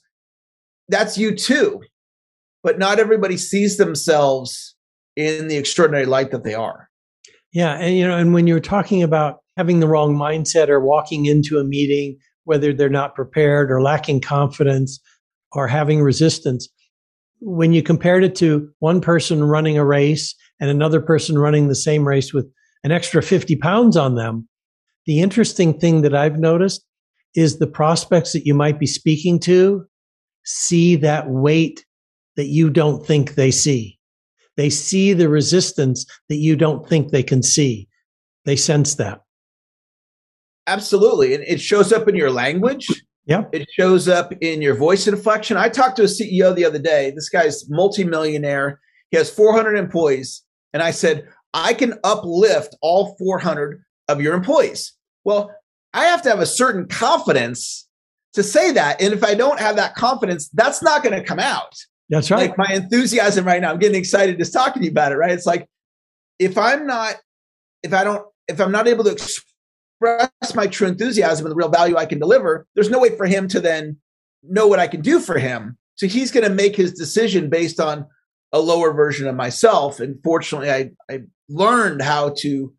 that's 0.89 1.17
you 1.17 1.35
too. 1.35 1.81
But 2.63 2.79
not 2.79 2.97
everybody 2.97 3.37
sees 3.37 3.77
themselves 3.77 4.75
in 5.15 5.47
the 5.47 5.57
extraordinary 5.57 6.05
light 6.05 6.31
that 6.31 6.43
they 6.43 6.55
are. 6.55 6.89
Yeah. 7.51 7.73
And, 7.73 7.95
you 7.95 8.07
know, 8.07 8.17
and 8.17 8.33
when 8.33 8.47
you're 8.47 8.59
talking 8.59 9.03
about 9.03 9.39
having 9.57 9.79
the 9.79 9.87
wrong 9.87 10.15
mindset 10.15 10.69
or 10.69 10.79
walking 10.79 11.27
into 11.27 11.59
a 11.59 11.63
meeting, 11.63 12.17
whether 12.45 12.73
they're 12.73 12.89
not 12.89 13.13
prepared 13.13 13.71
or 13.71 13.81
lacking 13.81 14.21
confidence 14.21 14.99
or 15.51 15.67
having 15.67 16.01
resistance, 16.01 16.67
when 17.45 17.73
you 17.73 17.83
compared 17.83 18.23
it 18.23 18.35
to 18.35 18.69
one 18.79 19.01
person 19.01 19.43
running 19.43 19.77
a 19.77 19.85
race 19.85 20.33
and 20.59 20.69
another 20.69 21.01
person 21.01 21.37
running 21.37 21.67
the 21.67 21.75
same 21.75 22.07
race 22.07 22.33
with 22.33 22.49
an 22.83 22.91
extra 22.91 23.21
50 23.21 23.55
pounds 23.57 23.97
on 23.97 24.15
them, 24.15 24.47
the 25.05 25.19
interesting 25.19 25.77
thing 25.77 26.01
that 26.01 26.15
I've 26.15 26.39
noticed 26.39 26.85
is 27.35 27.59
the 27.59 27.67
prospects 27.67 28.33
that 28.33 28.45
you 28.45 28.53
might 28.53 28.79
be 28.79 28.87
speaking 28.87 29.39
to 29.41 29.85
see 30.45 30.95
that 30.97 31.29
weight 31.29 31.85
that 32.35 32.47
you 32.47 32.69
don't 32.69 33.05
think 33.05 33.35
they 33.35 33.51
see. 33.51 33.99
They 34.55 34.69
see 34.69 35.13
the 35.13 35.29
resistance 35.29 36.05
that 36.29 36.37
you 36.37 36.55
don't 36.55 36.87
think 36.87 37.09
they 37.09 37.23
can 37.23 37.43
see. 37.43 37.87
They 38.45 38.55
sense 38.55 38.95
that. 38.95 39.21
Absolutely. 40.67 41.33
And 41.33 41.43
it 41.45 41.59
shows 41.59 41.91
up 41.91 42.07
in 42.07 42.15
your 42.15 42.31
language. 42.31 42.87
Yeah. 43.25 43.45
It 43.53 43.67
shows 43.71 44.07
up 44.07 44.33
in 44.41 44.61
your 44.61 44.75
voice 44.75 45.07
inflection. 45.07 45.55
I 45.57 45.69
talked 45.69 45.95
to 45.97 46.03
a 46.03 46.05
CEO 46.05 46.53
the 46.53 46.65
other 46.65 46.79
day. 46.79 47.11
This 47.11 47.29
guy's 47.29 47.69
multimillionaire. 47.69 48.79
He 49.11 49.17
has 49.17 49.29
400 49.29 49.75
employees. 49.75 50.43
And 50.73 50.83
I 50.83 50.91
said, 50.91 51.27
I 51.53 51.73
can 51.73 51.93
uplift 52.03 52.75
all 52.81 53.15
400 53.17 53.83
of 54.09 54.21
your 54.21 54.33
employees. 54.33 54.93
Well, 55.23 55.55
I 55.93 56.05
have 56.05 56.21
to 56.23 56.29
have 56.29 56.39
a 56.39 56.45
certain 56.45 56.87
confidence 56.87 57.87
to 58.33 58.43
say 58.43 58.71
that. 58.71 59.01
And 59.01 59.13
if 59.13 59.23
I 59.23 59.35
don't 59.35 59.59
have 59.59 59.75
that 59.75 59.95
confidence, 59.95 60.49
that's 60.49 60.81
not 60.81 61.03
going 61.03 61.15
to 61.15 61.23
come 61.23 61.39
out. 61.39 61.73
That's 62.09 62.29
right. 62.29 62.49
Like 62.49 62.57
my 62.57 62.73
enthusiasm 62.73 63.45
right 63.45 63.61
now, 63.61 63.71
I'm 63.71 63.79
getting 63.79 63.99
excited 63.99 64.37
just 64.37 64.53
talking 64.53 64.81
to 64.81 64.85
you 64.85 64.91
about 64.91 65.11
it, 65.11 65.15
right? 65.15 65.31
It's 65.31 65.45
like 65.45 65.67
if 66.39 66.57
I'm 66.57 66.85
not, 66.85 67.15
if 67.83 67.93
I 67.93 68.03
don't, 68.03 68.25
if 68.47 68.59
I'm 68.59 68.71
not 68.71 68.87
able 68.87 69.03
to 69.05 69.11
express 69.11 69.52
my 70.55 70.67
true 70.67 70.87
enthusiasm 70.87 71.45
and 71.45 71.51
the 71.51 71.55
real 71.55 71.69
value 71.69 71.97
I 71.97 72.05
can 72.05 72.19
deliver, 72.19 72.67
there's 72.75 72.89
no 72.89 72.99
way 72.99 73.15
for 73.15 73.25
him 73.25 73.47
to 73.49 73.59
then 73.59 73.97
know 74.43 74.67
what 74.67 74.79
I 74.79 74.87
can 74.87 75.01
do 75.01 75.19
for 75.19 75.37
him. 75.37 75.77
So 75.95 76.07
he's 76.07 76.31
going 76.31 76.47
to 76.47 76.53
make 76.53 76.75
his 76.75 76.93
decision 76.93 77.49
based 77.49 77.79
on 77.79 78.05
a 78.51 78.59
lower 78.59 78.93
version 78.93 79.27
of 79.27 79.35
myself. 79.35 79.99
And 79.99 80.17
fortunately, 80.23 80.69
I, 80.69 80.91
I 81.09 81.21
learned 81.49 82.01
how 82.01 82.33
to 82.39 82.73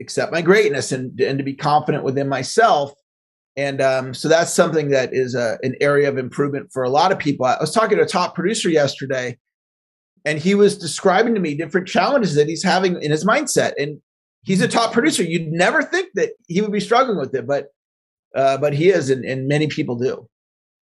accept 0.00 0.32
my 0.32 0.42
greatness 0.42 0.92
and, 0.92 1.18
and 1.20 1.38
to 1.38 1.44
be 1.44 1.54
confident 1.54 2.04
within 2.04 2.28
myself. 2.28 2.92
And 3.56 3.80
um, 3.80 4.12
so 4.12 4.28
that's 4.28 4.52
something 4.52 4.90
that 4.90 5.14
is 5.14 5.34
a, 5.34 5.58
an 5.62 5.74
area 5.80 6.08
of 6.08 6.18
improvement 6.18 6.70
for 6.72 6.82
a 6.82 6.90
lot 6.90 7.12
of 7.12 7.18
people. 7.18 7.46
I 7.46 7.56
was 7.58 7.72
talking 7.72 7.96
to 7.96 8.04
a 8.04 8.06
top 8.06 8.34
producer 8.34 8.68
yesterday, 8.68 9.38
and 10.26 10.38
he 10.38 10.54
was 10.54 10.76
describing 10.76 11.34
to 11.34 11.40
me 11.40 11.54
different 11.54 11.88
challenges 11.88 12.34
that 12.34 12.48
he's 12.48 12.62
having 12.62 13.00
in 13.00 13.10
his 13.10 13.24
mindset. 13.24 13.72
And 13.78 14.00
he's 14.46 14.62
a 14.62 14.68
top 14.68 14.92
producer. 14.92 15.22
You'd 15.22 15.52
never 15.52 15.82
think 15.82 16.08
that 16.14 16.30
he 16.48 16.62
would 16.62 16.72
be 16.72 16.80
struggling 16.80 17.18
with 17.18 17.34
it, 17.34 17.46
but 17.46 17.68
uh, 18.34 18.58
but 18.58 18.72
he 18.72 18.88
is, 18.88 19.10
and, 19.10 19.24
and 19.24 19.48
many 19.48 19.66
people 19.66 19.96
do. 19.96 20.26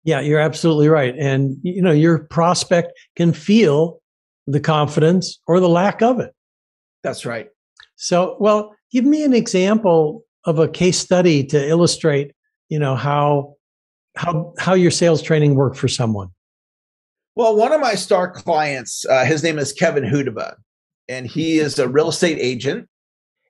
Yeah, 0.05 0.21
you're 0.21 0.41
absolutely 0.41 0.89
right. 0.89 1.15
And 1.19 1.57
you 1.63 1.83
know, 1.83 1.93
your 1.93 2.21
prospect 2.21 2.93
can 3.17 3.33
feel 3.33 4.01
the 4.47 4.61
confidence 4.61 5.39
or 5.47 5.61
the 5.61 5.69
lack 5.69 6.01
of 6.03 6.21
it. 6.21 6.33
That's 7.03 7.27
right. 7.27 7.49
So, 7.97 8.37
well, 8.41 8.75
give 8.91 9.05
me 9.05 9.25
an 9.25 9.35
example 9.35 10.25
of 10.45 10.59
a 10.59 10.69
case 10.69 10.99
study 10.99 11.45
to 11.45 11.69
illustrate 11.69 12.33
you 12.69 12.79
know 12.79 12.95
how 12.95 13.55
how 14.17 14.53
how 14.59 14.75
your 14.75 14.91
sales 14.91 15.23
training 15.23 15.55
worked 15.55 15.77
for 15.77 15.89
someone 15.89 16.29
well 17.35 17.57
one 17.57 17.73
of 17.73 17.81
my 17.81 17.95
star 17.95 18.31
clients 18.31 19.05
uh, 19.07 19.25
his 19.25 19.43
name 19.43 19.59
is 19.59 19.73
kevin 19.73 20.05
hudaba 20.05 20.55
and 21.09 21.27
he 21.27 21.59
is 21.59 21.79
a 21.79 21.89
real 21.89 22.09
estate 22.09 22.39
agent 22.41 22.89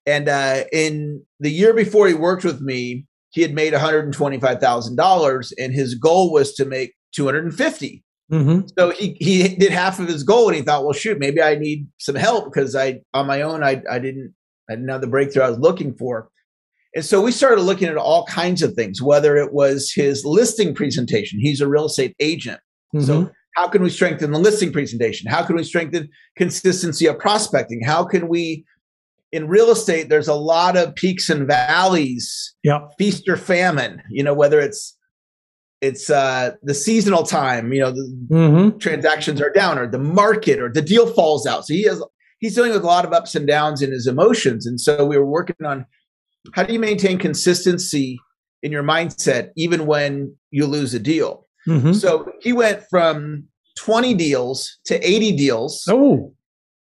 and 0.09 0.29
uh, 0.29 0.65
in 0.73 1.23
the 1.41 1.51
year 1.51 1.75
before 1.75 2.09
he 2.09 2.15
worked 2.15 2.45
with 2.45 2.61
me 2.61 3.07
he 3.31 3.43
had 3.43 3.53
made 3.53 3.75
$125000 3.75 5.53
and 5.59 5.73
his 5.75 5.95
goal 5.95 6.33
was 6.33 6.55
to 6.55 6.65
make 6.65 6.95
250 7.15 8.05
mm-hmm. 8.33 8.67
so 8.79 8.91
he, 8.91 9.17
he 9.21 9.49
did 9.57 9.73
half 9.73 9.99
of 9.99 10.09
his 10.09 10.23
goal 10.23 10.49
and 10.49 10.57
he 10.57 10.63
thought 10.63 10.85
well 10.85 10.93
shoot 10.93 11.19
maybe 11.19 11.43
i 11.43 11.55
need 11.55 11.87
some 11.99 12.17
help 12.17 12.47
because 12.47 12.75
i 12.75 13.01
on 13.15 13.27
my 13.27 13.43
own 13.43 13.63
i, 13.63 13.83
I 13.91 13.99
didn't 13.99 14.35
i 14.69 14.75
didn't 14.75 14.89
have 14.89 15.01
the 15.01 15.07
breakthrough 15.07 15.43
i 15.43 15.51
was 15.51 15.59
looking 15.59 15.95
for 15.95 16.29
and 16.95 17.05
so 17.05 17.21
we 17.21 17.33
started 17.33 17.63
looking 17.63 17.89
at 17.89 17.97
all 17.97 18.25
kinds 18.25 18.63
of 18.63 18.75
things, 18.75 19.03
whether 19.03 19.37
it 19.37 19.53
was 19.53 19.93
his 19.93 20.25
listing 20.25 20.75
presentation. 20.75 21.39
He's 21.39 21.61
a 21.61 21.69
real 21.69 21.85
estate 21.85 22.17
agent. 22.19 22.61
Mm-hmm. 22.95 23.07
So 23.07 23.31
how 23.57 23.69
can 23.69 23.83
we 23.83 23.91
strengthen 23.91 24.33
the 24.33 24.39
listing 24.39 24.73
presentation? 24.73 25.31
How 25.31 25.45
can 25.45 25.57
we 25.57 25.65
strengthen 25.65 26.09
consistency 26.37 27.07
of 27.07 27.19
prospecting? 27.19 27.83
How 27.85 28.05
can 28.05 28.29
we 28.29 28.65
in 29.33 29.49
real 29.49 29.71
estate 29.71 30.09
there's 30.09 30.29
a 30.29 30.35
lot 30.35 30.77
of 30.77 30.95
peaks 30.95 31.29
and 31.29 31.47
valleys, 31.47 32.55
yeah. 32.63 32.81
feast 32.99 33.29
or 33.29 33.37
famine, 33.37 34.03
you 34.11 34.23
know, 34.23 34.35
whether 34.35 34.61
it's 34.61 34.97
it's 35.81 36.11
uh 36.11 36.53
the 36.63 36.75
seasonal 36.75 37.23
time, 37.23 37.73
you 37.73 37.81
know, 37.81 37.93
the 37.93 38.27
mm-hmm. 38.31 38.79
transactions 38.79 39.41
are 39.41 39.53
down 39.53 39.79
or 39.79 39.87
the 39.87 39.99
market 39.99 40.61
or 40.61 40.71
the 40.73 40.83
deal 40.83 41.07
falls 41.07 41.47
out. 41.47 41.67
So 41.67 41.75
he 41.75 41.85
has 41.85 42.03
he's 42.39 42.55
dealing 42.55 42.73
with 42.73 42.83
a 42.83 42.87
lot 42.87 43.05
of 43.05 43.13
ups 43.13 43.35
and 43.35 43.47
downs 43.47 43.83
in 43.83 43.93
his 43.93 44.07
emotions. 44.07 44.67
And 44.67 44.81
so 44.81 45.05
we 45.05 45.19
were 45.19 45.27
working 45.27 45.65
on 45.65 45.87
how 46.55 46.63
do 46.63 46.73
you 46.73 46.79
maintain 46.79 47.19
consistency 47.19 48.19
in 48.63 48.73
your 48.73 48.83
mindset 48.83 49.51
even 49.57 49.87
when 49.87 50.35
you 50.51 50.67
lose 50.67 50.95
a 50.95 50.99
deal? 50.99 51.47
Mm-hmm. 51.69 51.93
So 51.93 52.31
he 52.41 52.53
went 52.53 52.83
from 52.89 53.45
20 53.79 54.15
deals 54.15 54.79
to 54.87 54.99
80 55.07 55.37
deals. 55.37 55.85
Oh. 55.89 56.35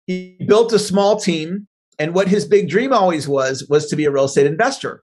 He 0.06 0.36
built 0.46 0.72
a 0.72 0.78
small 0.78 1.18
team. 1.18 1.66
And 1.98 2.14
what 2.14 2.28
his 2.28 2.44
big 2.44 2.68
dream 2.68 2.92
always 2.92 3.26
was, 3.26 3.66
was 3.68 3.86
to 3.86 3.96
be 3.96 4.04
a 4.04 4.10
real 4.10 4.24
estate 4.24 4.46
investor. 4.46 5.02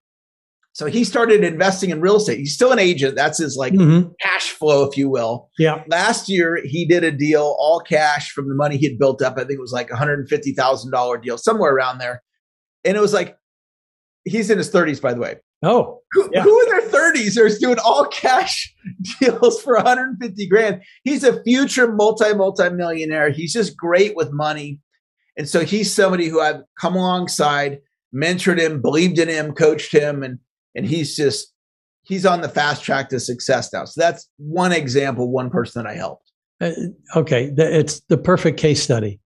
So 0.73 0.87
he 0.87 1.03
started 1.03 1.43
investing 1.43 1.91
in 1.91 2.01
real 2.01 2.15
estate. 2.15 2.39
He's 2.39 2.55
still 2.55 2.71
an 2.71 2.79
agent. 2.79 3.15
That's 3.15 3.37
his 3.37 3.55
like 3.55 3.73
mm-hmm. 3.73 4.09
cash 4.19 4.49
flow, 4.49 4.83
if 4.83 4.97
you 4.97 5.07
will. 5.07 5.49
Yeah. 5.59 5.83
Last 5.87 6.27
year, 6.27 6.59
he 6.63 6.85
did 6.85 7.03
a 7.03 7.11
deal 7.11 7.55
all 7.59 7.79
cash 7.79 8.31
from 8.31 8.49
the 8.49 8.55
money 8.55 8.77
he 8.77 8.87
had 8.87 8.97
built 8.97 9.21
up. 9.21 9.33
I 9.33 9.41
think 9.41 9.53
it 9.53 9.61
was 9.61 9.71
like 9.71 9.91
a 9.91 9.95
$150,000 9.95 11.21
deal, 11.21 11.37
somewhere 11.37 11.73
around 11.73 11.99
there. 11.99 12.23
And 12.83 12.97
it 12.97 12.99
was 12.99 13.13
like, 13.13 13.37
he's 14.25 14.49
in 14.49 14.57
his 14.57 14.71
30s, 14.71 14.99
by 14.99 15.13
the 15.13 15.19
way. 15.19 15.35
Oh, 15.61 16.01
who, 16.11 16.29
yeah. 16.33 16.41
who 16.41 16.61
in 16.63 16.69
their 16.69 16.89
30s 16.89 17.37
are 17.37 17.57
doing 17.57 17.77
all 17.79 18.05
cash 18.07 18.73
deals 19.19 19.61
for 19.61 19.75
150 19.75 20.49
grand? 20.49 20.81
He's 21.03 21.23
a 21.23 21.41
future 21.43 21.93
multi 21.93 22.33
multi 22.33 22.69
millionaire. 22.69 23.29
He's 23.29 23.53
just 23.53 23.77
great 23.77 24.15
with 24.15 24.33
money, 24.33 24.79
and 25.37 25.49
so 25.49 25.65
he's 25.65 25.93
somebody 25.93 26.27
who 26.27 26.41
I've 26.41 26.61
come 26.79 26.95
alongside, 26.95 27.79
mentored 28.13 28.59
him, 28.59 28.81
believed 28.81 29.19
in 29.19 29.27
him, 29.27 29.53
coached 29.53 29.91
him, 29.91 30.23
and 30.23 30.39
and 30.75 30.85
he's 30.85 31.15
just 31.15 31.53
he's 32.03 32.25
on 32.25 32.41
the 32.41 32.49
fast 32.49 32.83
track 32.83 33.09
to 33.09 33.19
success 33.19 33.71
now. 33.73 33.85
So 33.85 34.01
that's 34.01 34.29
one 34.37 34.71
example, 34.71 35.31
one 35.31 35.49
person 35.49 35.83
that 35.83 35.89
I 35.89 35.95
helped. 35.95 36.31
Uh, 36.61 36.71
okay, 37.15 37.51
it's 37.57 38.01
the 38.01 38.17
perfect 38.17 38.59
case 38.59 38.83
study. 38.83 39.19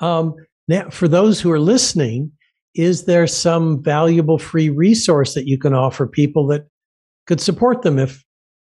Um, 0.00 0.34
now, 0.68 0.90
for 0.90 1.08
those 1.08 1.40
who 1.40 1.50
are 1.50 1.60
listening, 1.60 2.30
is 2.74 3.06
there 3.06 3.26
some 3.26 3.82
valuable 3.82 4.38
free 4.38 4.68
resource 4.68 5.32
that 5.34 5.46
you 5.46 5.58
can 5.58 5.72
offer 5.72 6.06
people 6.06 6.46
that 6.48 6.66
could 7.26 7.40
support 7.40 7.80
them 7.82 7.98
if 7.98 8.22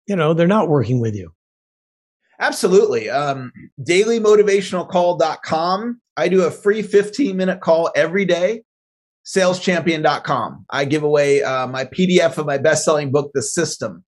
you 0.08 0.16
know 0.16 0.34
they're 0.34 0.48
not 0.48 0.70
working 0.70 1.00
with 1.00 1.16
you? 1.16 1.32
Absolutely. 2.40 3.08
Um, 3.10 3.52
dailymotivationalcall.com. 3.82 6.02
I 6.20 6.28
do 6.28 6.44
a 6.44 6.52
free 6.52 6.82
15 6.82 7.38
minute 7.38 7.62
call 7.62 7.90
every 7.96 8.26
day. 8.26 8.64
Saleschampion.com. 9.26 10.66
I 10.70 10.84
give 10.84 11.04
away 11.04 11.42
uh, 11.44 11.66
my 11.68 11.86
PDF 11.86 12.38
of 12.38 12.46
my 12.46 12.58
best 12.58 12.84
selling 12.84 13.10
book, 13.10 13.32
The 13.34 13.42
System. 13.42 14.04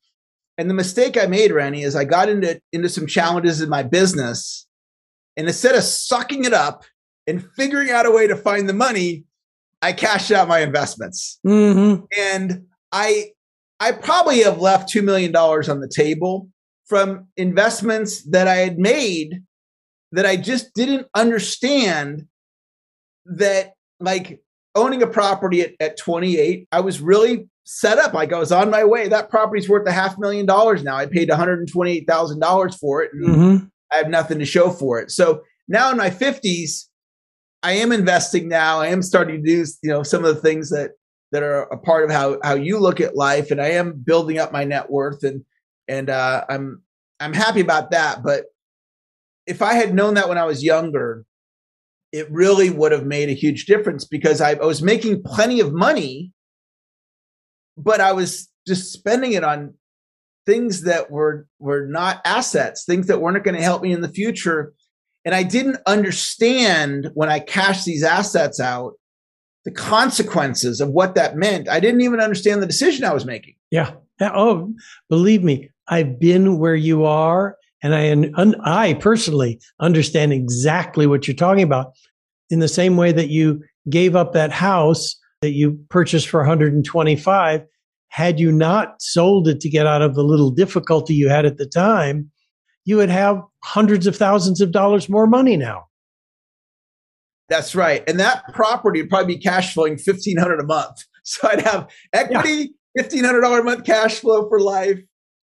And 0.58 0.70
the 0.70 0.74
mistake 0.74 1.18
I 1.18 1.26
made, 1.26 1.52
Rennie, 1.52 1.84
is 1.84 1.96
I 1.96 2.06
got 2.06 2.30
into 2.30 2.62
into 2.72 2.88
some 2.88 3.08
challenges 3.08 3.62
in 3.62 3.70
my 3.70 3.84
business. 3.84 4.68
And 5.36 5.48
instead 5.48 5.76
of 5.76 5.84
sucking 5.84 6.46
it 6.46 6.54
up 6.54 6.84
and 7.28 7.46
figuring 7.56 7.90
out 7.90 8.06
a 8.06 8.12
way 8.12 8.28
to 8.28 8.36
find 8.36 8.70
the 8.70 8.74
money, 8.74 9.26
I 9.82 9.94
cashed 9.94 10.32
out 10.32 10.48
my 10.48 10.60
investments. 10.60 11.39
Mm-hmm. 11.46 12.06
And 12.17 12.65
I 12.91 13.32
I 13.80 13.91
probably 13.91 14.41
have 14.44 14.60
left 14.60 14.89
two 14.89 15.02
million 15.02 15.32
dollars 15.32 15.67
on 15.67 15.80
the 15.80 15.88
table 15.88 16.50
from 16.86 17.28
investments 17.38 18.24
that 18.30 18.48
I 18.48 18.56
had 18.56 18.78
made 18.78 19.44
that 20.12 20.26
I 20.26 20.36
just 20.36 20.74
didn't 20.74 21.08
understand 21.15 22.28
that 23.26 23.74
like 24.00 24.41
owning 24.76 25.02
a 25.02 25.08
property 25.08 25.62
at, 25.62 25.72
at 25.80 25.98
28, 25.98 26.67
I 26.72 26.80
was 26.82 27.02
really 27.02 27.48
set 27.63 27.98
up. 27.98 28.13
Like 28.13 28.34
I 28.34 28.39
was 28.39 28.52
on 28.52 28.70
my 28.70 28.84
way. 28.84 29.08
That 29.08 29.30
property's 29.30 29.70
worth 29.70 29.88
a 29.88 29.91
half 29.91 30.17
million 30.17 30.46
dollars 30.46 30.84
now. 30.84 30.96
I 30.96 31.06
paid 31.06 31.30
$128,000 31.30 32.80
for 32.80 33.04
it 33.04 33.12
and 33.13 33.26
mm-hmm. 33.26 33.65
I 33.91 33.96
have 33.96 34.10
nothing 34.10 34.39
to 34.39 34.46
show 34.46 34.70
for 34.70 35.00
it. 35.00 35.12
So 35.12 35.41
now 35.67 35.91
in 35.91 35.98
my 35.98 36.10
50s, 36.10 36.88
I 37.63 37.74
am 37.74 37.91
investing 37.91 38.47
now. 38.47 38.80
I 38.80 38.88
am 38.88 39.02
starting 39.02 39.43
to 39.43 39.50
do, 39.50 39.65
you 39.84 39.89
know, 39.89 40.04
some 40.04 40.26
of 40.26 40.36
the 40.36 40.41
things 40.41 40.69
that 40.71 40.91
that 41.32 41.43
are 41.43 41.63
a 41.63 41.78
part 41.78 42.04
of 42.04 42.12
how 42.12 42.38
how 42.43 42.56
you 42.56 42.80
look 42.80 43.00
at 43.00 43.15
life, 43.15 43.52
and 43.52 43.62
I 43.62 43.69
am 43.69 44.02
building 44.06 44.38
up 44.38 44.52
my 44.52 44.63
net 44.63 44.89
worth, 44.89 45.24
and 45.24 45.43
and 45.88 46.10
uh, 46.10 46.45
I'm 46.50 46.82
I'm 47.19 47.34
happy 47.34 47.62
about 47.62 47.91
that. 47.91 48.24
But 48.24 48.45
if 49.45 49.62
I 49.62 49.74
had 49.74 49.93
known 49.93 50.15
that 50.15 50.30
when 50.30 50.38
I 50.38 50.45
was 50.45 50.63
younger, 50.63 51.26
it 52.12 52.30
really 52.32 52.69
would 52.69 52.91
have 52.91 53.06
made 53.06 53.30
a 53.30 53.34
huge 53.34 53.65
difference 53.65 54.06
because 54.06 54.41
I, 54.41 54.52
I 54.52 54.65
was 54.65 54.82
making 54.82 55.24
plenty 55.24 55.60
of 55.60 55.71
money, 55.74 56.34
but 57.78 58.02
I 58.02 58.12
was 58.12 58.50
just 58.67 58.91
spending 58.91 59.34
it 59.34 59.43
on 59.43 59.76
things 60.45 60.82
that 60.84 61.12
were 61.12 61.47
were 61.60 61.86
not 61.86 62.21
assets, 62.26 62.86
things 62.86 63.08
that 63.08 63.21
weren't 63.21 63.43
going 63.43 63.56
to 63.56 63.63
help 63.63 63.84
me 63.84 63.93
in 63.93 64.02
the 64.02 64.10
future 64.10 64.74
and 65.25 65.36
I 65.36 65.43
didn't 65.43 65.77
understand 65.86 67.12
when 67.13 67.29
I 67.29 67.39
cashed 67.39 67.86
these 67.86 68.03
assets 68.03 68.60
out 68.60 68.93
the 69.65 69.71
consequences 69.71 70.81
of 70.81 70.89
what 70.89 71.15
that 71.15 71.36
meant. 71.36 71.69
I 71.69 71.79
didn't 71.79 72.01
even 72.01 72.19
understand 72.19 72.62
the 72.62 72.67
decision 72.67 73.05
I 73.05 73.13
was 73.13 73.25
making. 73.25 73.55
Yeah. 73.69 73.93
Oh, 74.19 74.73
believe 75.10 75.43
me, 75.43 75.69
I've 75.88 76.19
been 76.19 76.57
where 76.57 76.75
you 76.75 77.05
are, 77.05 77.57
and 77.84 77.95
I, 77.95 78.51
I 78.63 78.93
personally 78.95 79.60
understand 79.79 80.34
exactly 80.34 81.07
what 81.07 81.27
you're 81.27 81.36
talking 81.36 81.63
about. 81.63 81.93
In 82.49 82.60
the 82.60 82.67
same 82.67 82.97
way 82.97 83.12
that 83.12 83.29
you 83.29 83.63
gave 83.89 84.15
up 84.15 84.34
that 84.34 84.51
house 84.51 85.15
that 85.41 85.51
you 85.51 85.79
purchased 85.89 86.27
for 86.27 86.41
125, 86.41 87.63
had 88.10 88.39
you 88.39 88.51
not 88.51 89.01
sold 89.01 89.47
it 89.47 89.60
to 89.62 89.69
get 89.69 89.88
out 89.88 90.01
of 90.01 90.15
the 90.15 90.23
little 90.23 90.51
difficulty 90.51 91.13
you 91.13 91.29
had 91.29 91.45
at 91.45 91.57
the 91.57 91.65
time, 91.65 92.31
you 92.86 92.98
would 92.98 93.10
have 93.10 93.41
hundreds 93.63 94.08
of 94.08 94.15
thousands 94.15 94.62
of 94.62 94.72
dollars 94.72 95.10
more 95.10 95.28
money 95.28 95.58
now. 95.58 95.86
That's 97.50 97.76
right. 97.76 98.04
And 98.08 98.20
that 98.20 98.44
property 98.54 99.02
would 99.02 99.10
probably 99.10 99.36
be 99.36 99.41
cash 99.41 99.74
flowing 99.74 99.94
1500 99.94 100.60
a 100.60 100.63
month. 100.63 100.98
So 101.24 101.48
I'd 101.48 101.62
have 101.62 101.88
equity, 102.13 102.74
yeah. 102.96 103.04
$1500 103.04 103.60
a 103.60 103.63
month 103.63 103.86
cash 103.86 104.22
flow 104.22 104.50
for 104.50 104.60
life. 104.60 104.98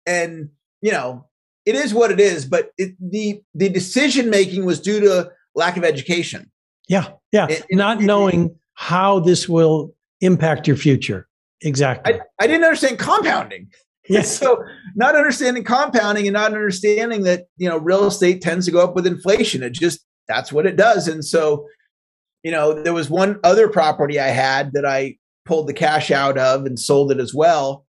And, 0.05 0.49
you 0.81 0.91
know, 0.91 1.29
it 1.65 1.75
is 1.75 1.93
what 1.93 2.11
it 2.11 2.19
is, 2.19 2.45
but 2.45 2.71
it, 2.77 2.91
the 2.99 3.41
the 3.53 3.69
decision 3.69 4.29
making 4.29 4.65
was 4.65 4.81
due 4.81 4.99
to 4.99 5.31
lack 5.55 5.77
of 5.77 5.85
education. 5.85 6.51
Yeah. 6.89 7.11
Yeah. 7.31 7.47
It, 7.49 7.65
Not 7.71 8.01
it, 8.01 8.05
knowing 8.05 8.53
how 8.73 9.21
this 9.21 9.47
will 9.47 9.95
impact 10.19 10.67
your 10.67 10.75
future. 10.75 11.29
Exactly. 11.61 12.15
I, 12.15 12.19
I 12.37 12.47
didn't 12.47 12.65
understand 12.65 12.99
compounding. 12.99 13.69
Yes. 14.15 14.37
So 14.37 14.61
not 14.95 15.15
understanding 15.15 15.63
compounding 15.63 16.27
and 16.27 16.33
not 16.33 16.53
understanding 16.53 17.23
that, 17.23 17.45
you 17.55 17.69
know, 17.69 17.77
real 17.77 18.05
estate 18.05 18.41
tends 18.41 18.65
to 18.65 18.71
go 18.71 18.83
up 18.83 18.93
with 18.93 19.07
inflation. 19.07 19.63
It 19.63 19.71
just 19.71 20.05
that's 20.27 20.51
what 20.51 20.65
it 20.65 20.75
does. 20.75 21.07
And 21.07 21.23
so, 21.23 21.65
you 22.43 22.51
know, 22.51 22.73
there 22.73 22.93
was 22.93 23.09
one 23.09 23.39
other 23.43 23.69
property 23.69 24.19
I 24.19 24.27
had 24.27 24.73
that 24.73 24.85
I 24.85 25.15
pulled 25.45 25.67
the 25.67 25.73
cash 25.73 26.11
out 26.11 26.37
of 26.37 26.65
and 26.65 26.77
sold 26.77 27.11
it 27.11 27.19
as 27.19 27.33
well. 27.33 27.85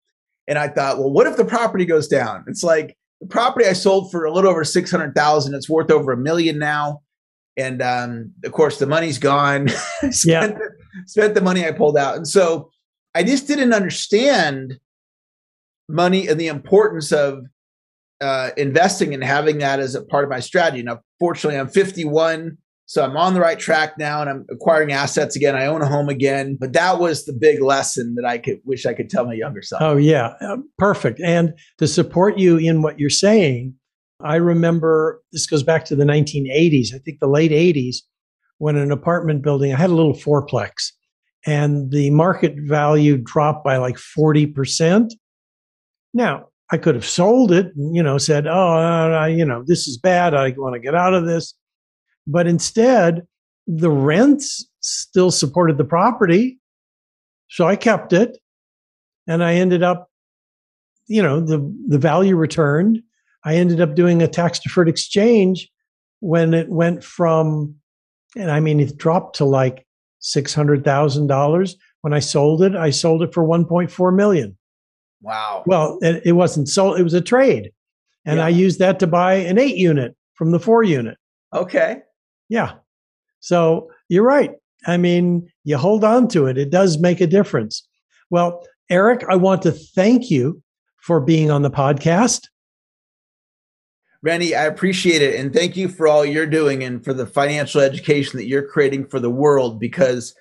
And 0.46 0.58
I 0.58 0.68
thought, 0.68 0.98
well, 0.98 1.10
what 1.10 1.26
if 1.26 1.36
the 1.36 1.44
property 1.44 1.84
goes 1.84 2.08
down? 2.08 2.44
It's 2.46 2.62
like 2.62 2.96
the 3.20 3.26
property 3.26 3.66
I 3.66 3.72
sold 3.72 4.10
for 4.10 4.24
a 4.24 4.32
little 4.32 4.50
over 4.50 4.64
600,000, 4.64 5.54
it's 5.54 5.68
worth 5.68 5.90
over 5.90 6.12
a 6.12 6.16
million 6.16 6.58
now. 6.58 7.00
And 7.56 7.82
um, 7.82 8.32
of 8.44 8.52
course, 8.52 8.78
the 8.78 8.86
money's 8.86 9.18
gone. 9.18 9.68
spent, 10.10 10.24
yeah. 10.24 10.50
spent 11.06 11.34
the 11.34 11.40
money 11.40 11.66
I 11.66 11.72
pulled 11.72 11.96
out. 11.96 12.16
And 12.16 12.26
so 12.26 12.70
I 13.14 13.22
just 13.22 13.46
didn't 13.46 13.72
understand 13.72 14.78
money 15.88 16.28
and 16.28 16.40
the 16.40 16.48
importance 16.48 17.12
of 17.12 17.44
uh, 18.20 18.50
investing 18.56 19.12
and 19.14 19.24
having 19.24 19.58
that 19.58 19.80
as 19.80 19.94
a 19.94 20.02
part 20.02 20.24
of 20.24 20.30
my 20.30 20.40
strategy. 20.40 20.82
Now, 20.82 21.00
fortunately, 21.18 21.58
I'm 21.58 21.68
51, 21.68 22.56
So 22.86 23.04
I'm 23.04 23.16
on 23.16 23.34
the 23.34 23.40
right 23.40 23.58
track 23.58 23.98
now 23.98 24.20
and 24.20 24.30
I'm 24.30 24.46
acquiring 24.50 24.92
assets 24.92 25.34
again. 25.34 25.56
I 25.56 25.66
own 25.66 25.82
a 25.82 25.88
home 25.88 26.08
again. 26.08 26.56
But 26.60 26.72
that 26.74 27.00
was 27.00 27.24
the 27.24 27.32
big 27.32 27.60
lesson 27.60 28.14
that 28.14 28.24
I 28.24 28.38
could 28.38 28.60
wish 28.64 28.86
I 28.86 28.94
could 28.94 29.10
tell 29.10 29.24
my 29.24 29.34
younger 29.34 29.62
self. 29.62 29.82
Oh, 29.82 29.96
yeah. 29.96 30.34
Uh, 30.40 30.58
perfect. 30.78 31.20
And 31.20 31.52
to 31.78 31.88
support 31.88 32.38
you 32.38 32.58
in 32.58 32.82
what 32.82 33.00
you're 33.00 33.10
saying, 33.10 33.74
I 34.20 34.36
remember 34.36 35.20
this 35.32 35.46
goes 35.46 35.64
back 35.64 35.84
to 35.86 35.96
the 35.96 36.04
1980s, 36.04 36.94
I 36.94 36.98
think 36.98 37.18
the 37.18 37.26
late 37.26 37.50
80s, 37.50 37.96
when 38.58 38.76
an 38.76 38.92
apartment 38.92 39.42
building, 39.42 39.74
I 39.74 39.76
had 39.76 39.90
a 39.90 39.94
little 39.94 40.14
fourplex 40.14 40.92
and 41.46 41.90
the 41.90 42.10
market 42.10 42.54
value 42.56 43.18
dropped 43.18 43.64
by 43.64 43.76
like 43.76 43.96
40%. 43.96 45.10
Now, 46.14 46.48
I 46.70 46.78
could 46.78 46.94
have 46.94 47.06
sold 47.06 47.52
it, 47.52 47.74
and, 47.76 47.94
you 47.94 48.02
know, 48.02 48.16
said, 48.18 48.46
"Oh, 48.46 49.12
uh, 49.12 49.26
you 49.26 49.44
know, 49.44 49.62
this 49.66 49.86
is 49.86 49.98
bad. 49.98 50.34
I 50.34 50.54
want 50.56 50.74
to 50.74 50.80
get 50.80 50.94
out 50.94 51.14
of 51.14 51.26
this." 51.26 51.54
But 52.26 52.46
instead, 52.46 53.26
the 53.66 53.90
rents 53.90 54.66
still 54.80 55.30
supported 55.30 55.76
the 55.76 55.84
property, 55.84 56.58
so 57.48 57.66
I 57.66 57.76
kept 57.76 58.12
it, 58.12 58.38
and 59.26 59.44
I 59.44 59.54
ended 59.54 59.82
up, 59.82 60.08
you 61.06 61.22
know, 61.22 61.40
the 61.40 61.58
the 61.88 61.98
value 61.98 62.36
returned. 62.36 63.02
I 63.44 63.56
ended 63.56 63.80
up 63.80 63.94
doing 63.94 64.22
a 64.22 64.28
tax 64.28 64.58
deferred 64.58 64.88
exchange 64.88 65.70
when 66.20 66.54
it 66.54 66.68
went 66.70 67.04
from, 67.04 67.74
and 68.36 68.50
I 68.50 68.60
mean, 68.60 68.80
it 68.80 68.96
dropped 68.96 69.36
to 69.36 69.44
like 69.44 69.86
six 70.20 70.54
hundred 70.54 70.84
thousand 70.84 71.26
dollars. 71.26 71.76
When 72.00 72.14
I 72.14 72.20
sold 72.20 72.62
it, 72.62 72.74
I 72.74 72.90
sold 72.90 73.22
it 73.22 73.34
for 73.34 73.44
one 73.44 73.66
point 73.66 73.90
four 73.90 74.10
million. 74.10 74.56
Wow. 75.22 75.62
Well, 75.66 75.98
it, 76.02 76.22
it 76.24 76.32
wasn't 76.32 76.68
sold, 76.68 76.98
it 76.98 77.04
was 77.04 77.14
a 77.14 77.20
trade. 77.20 77.72
And 78.24 78.38
yeah. 78.38 78.46
I 78.46 78.48
used 78.48 78.78
that 78.78 78.98
to 79.00 79.06
buy 79.06 79.34
an 79.34 79.58
eight 79.58 79.76
unit 79.76 80.16
from 80.34 80.52
the 80.52 80.60
four 80.60 80.82
unit. 80.82 81.16
Okay. 81.54 82.02
Yeah. 82.48 82.74
So 83.40 83.90
you're 84.08 84.24
right. 84.24 84.52
I 84.86 84.96
mean, 84.96 85.50
you 85.64 85.76
hold 85.76 86.04
on 86.04 86.28
to 86.28 86.46
it, 86.46 86.58
it 86.58 86.70
does 86.70 86.98
make 86.98 87.20
a 87.20 87.26
difference. 87.26 87.86
Well, 88.30 88.66
Eric, 88.90 89.24
I 89.28 89.36
want 89.36 89.62
to 89.62 89.72
thank 89.72 90.30
you 90.30 90.62
for 90.98 91.20
being 91.20 91.50
on 91.50 91.62
the 91.62 91.70
podcast. 91.70 92.48
Randy, 94.22 94.54
I 94.54 94.64
appreciate 94.66 95.20
it. 95.20 95.38
And 95.38 95.52
thank 95.52 95.76
you 95.76 95.88
for 95.88 96.06
all 96.06 96.24
you're 96.24 96.46
doing 96.46 96.84
and 96.84 97.04
for 97.04 97.12
the 97.12 97.26
financial 97.26 97.80
education 97.80 98.38
that 98.38 98.46
you're 98.46 98.66
creating 98.66 99.06
for 99.06 99.18
the 99.18 99.30
world 99.30 99.80
because 99.80 100.34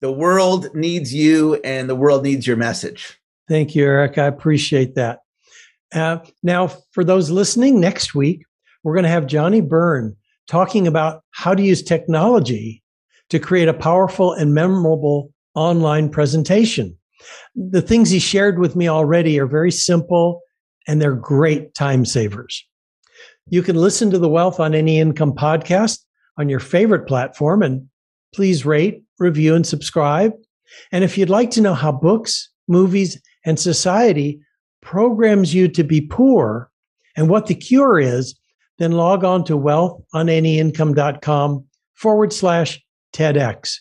the 0.00 0.12
world 0.12 0.72
needs 0.74 1.12
you 1.12 1.56
and 1.64 1.90
the 1.90 1.96
world 1.96 2.22
needs 2.22 2.46
your 2.46 2.56
message. 2.56 3.18
Thank 3.48 3.74
you, 3.74 3.84
Eric. 3.84 4.18
I 4.18 4.26
appreciate 4.26 4.94
that. 4.94 5.20
Uh, 5.94 6.18
now, 6.42 6.68
for 6.92 7.02
those 7.02 7.30
listening, 7.30 7.80
next 7.80 8.14
week, 8.14 8.42
we're 8.84 8.94
going 8.94 9.04
to 9.04 9.10
have 9.10 9.26
Johnny 9.26 9.60
Byrne 9.60 10.16
talking 10.46 10.86
about 10.86 11.22
how 11.30 11.54
to 11.54 11.62
use 11.62 11.82
technology 11.82 12.82
to 13.30 13.38
create 13.38 13.68
a 13.68 13.74
powerful 13.74 14.32
and 14.32 14.54
memorable 14.54 15.32
online 15.54 16.08
presentation. 16.08 16.96
The 17.54 17.82
things 17.82 18.10
he 18.10 18.18
shared 18.18 18.58
with 18.58 18.76
me 18.76 18.88
already 18.88 19.38
are 19.40 19.46
very 19.46 19.72
simple 19.72 20.42
and 20.86 21.00
they're 21.00 21.14
great 21.14 21.74
time 21.74 22.04
savers. 22.04 22.64
You 23.48 23.62
can 23.62 23.76
listen 23.76 24.10
to 24.10 24.18
the 24.18 24.28
Wealth 24.28 24.60
on 24.60 24.74
Any 24.74 25.00
Income 25.00 25.34
podcast 25.34 26.00
on 26.38 26.48
your 26.48 26.60
favorite 26.60 27.06
platform 27.06 27.62
and 27.62 27.88
please 28.34 28.64
rate, 28.64 29.02
review, 29.18 29.54
and 29.54 29.66
subscribe. 29.66 30.32
And 30.92 31.02
if 31.02 31.16
you'd 31.18 31.30
like 31.30 31.50
to 31.52 31.60
know 31.60 31.74
how 31.74 31.92
books, 31.92 32.50
movies, 32.68 33.20
and 33.44 33.58
society 33.58 34.40
programs 34.80 35.54
you 35.54 35.68
to 35.68 35.84
be 35.84 36.00
poor 36.00 36.70
and 37.16 37.28
what 37.28 37.46
the 37.46 37.54
cure 37.54 37.98
is, 37.98 38.38
then 38.78 38.92
log 38.92 39.24
on 39.24 39.44
to 39.44 39.58
wealthonanyincome.com 39.58 41.64
forward 41.94 42.32
slash 42.32 42.80
TEDx. 43.12 43.76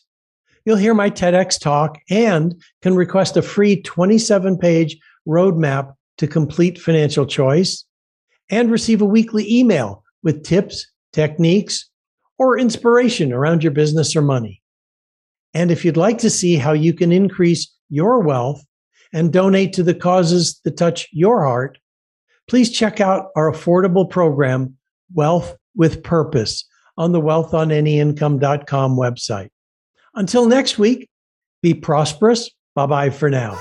You'll 0.66 0.78
hear 0.78 0.94
my 0.94 1.10
TEDx 1.10 1.60
talk 1.60 1.98
and 2.10 2.62
can 2.82 2.96
request 2.96 3.38
a 3.38 3.42
free 3.42 3.82
27 3.82 4.58
page 4.58 4.98
roadmap 5.28 5.94
to 6.18 6.28
complete 6.28 6.80
financial 6.80 7.26
choice 7.26 7.86
and 8.50 8.72
receive 8.72 9.02
a 9.02 9.06
weekly 9.06 9.50
email 9.52 10.04
with 10.24 10.44
tips, 10.44 10.88
techniques, 11.14 11.90
or 12.40 12.58
inspiration 12.58 13.32
around 13.32 13.64
your 13.64 13.72
business 13.72 14.16
or 14.16 14.22
money. 14.22 14.62
And 15.54 15.72
if 15.72 15.86
you'd 15.86 15.98
like 15.98 16.18
to 16.20 16.30
see 16.30 16.56
how 16.56 16.74
you 16.74 16.94
can 16.94 17.12
increase 17.12 17.74
your 17.90 18.22
wealth 18.22 18.64
and 19.14 19.32
donate 19.34 19.74
to 19.74 19.84
the 19.84 19.94
causes 19.94 20.60
that 20.64 20.78
touch 20.78 21.08
your 21.12 21.44
heart, 21.44 21.78
please 22.48 22.72
check 22.72 23.00
out 23.00 23.30
our 23.36 23.52
affordable 23.52 24.10
program, 24.10 24.78
Wealth 25.14 25.56
with 25.76 26.04
Purpose, 26.04 26.66
on 26.98 27.12
the 27.12 27.22
wealthonanyincome.com 27.22 28.96
website. 28.98 29.50
Until 30.16 30.48
next 30.48 30.78
week, 30.78 31.10
be 31.62 31.74
prosperous. 31.74 32.50
Bye 32.76 32.86
bye 32.86 33.10
for 33.10 33.30
now. 33.30 33.60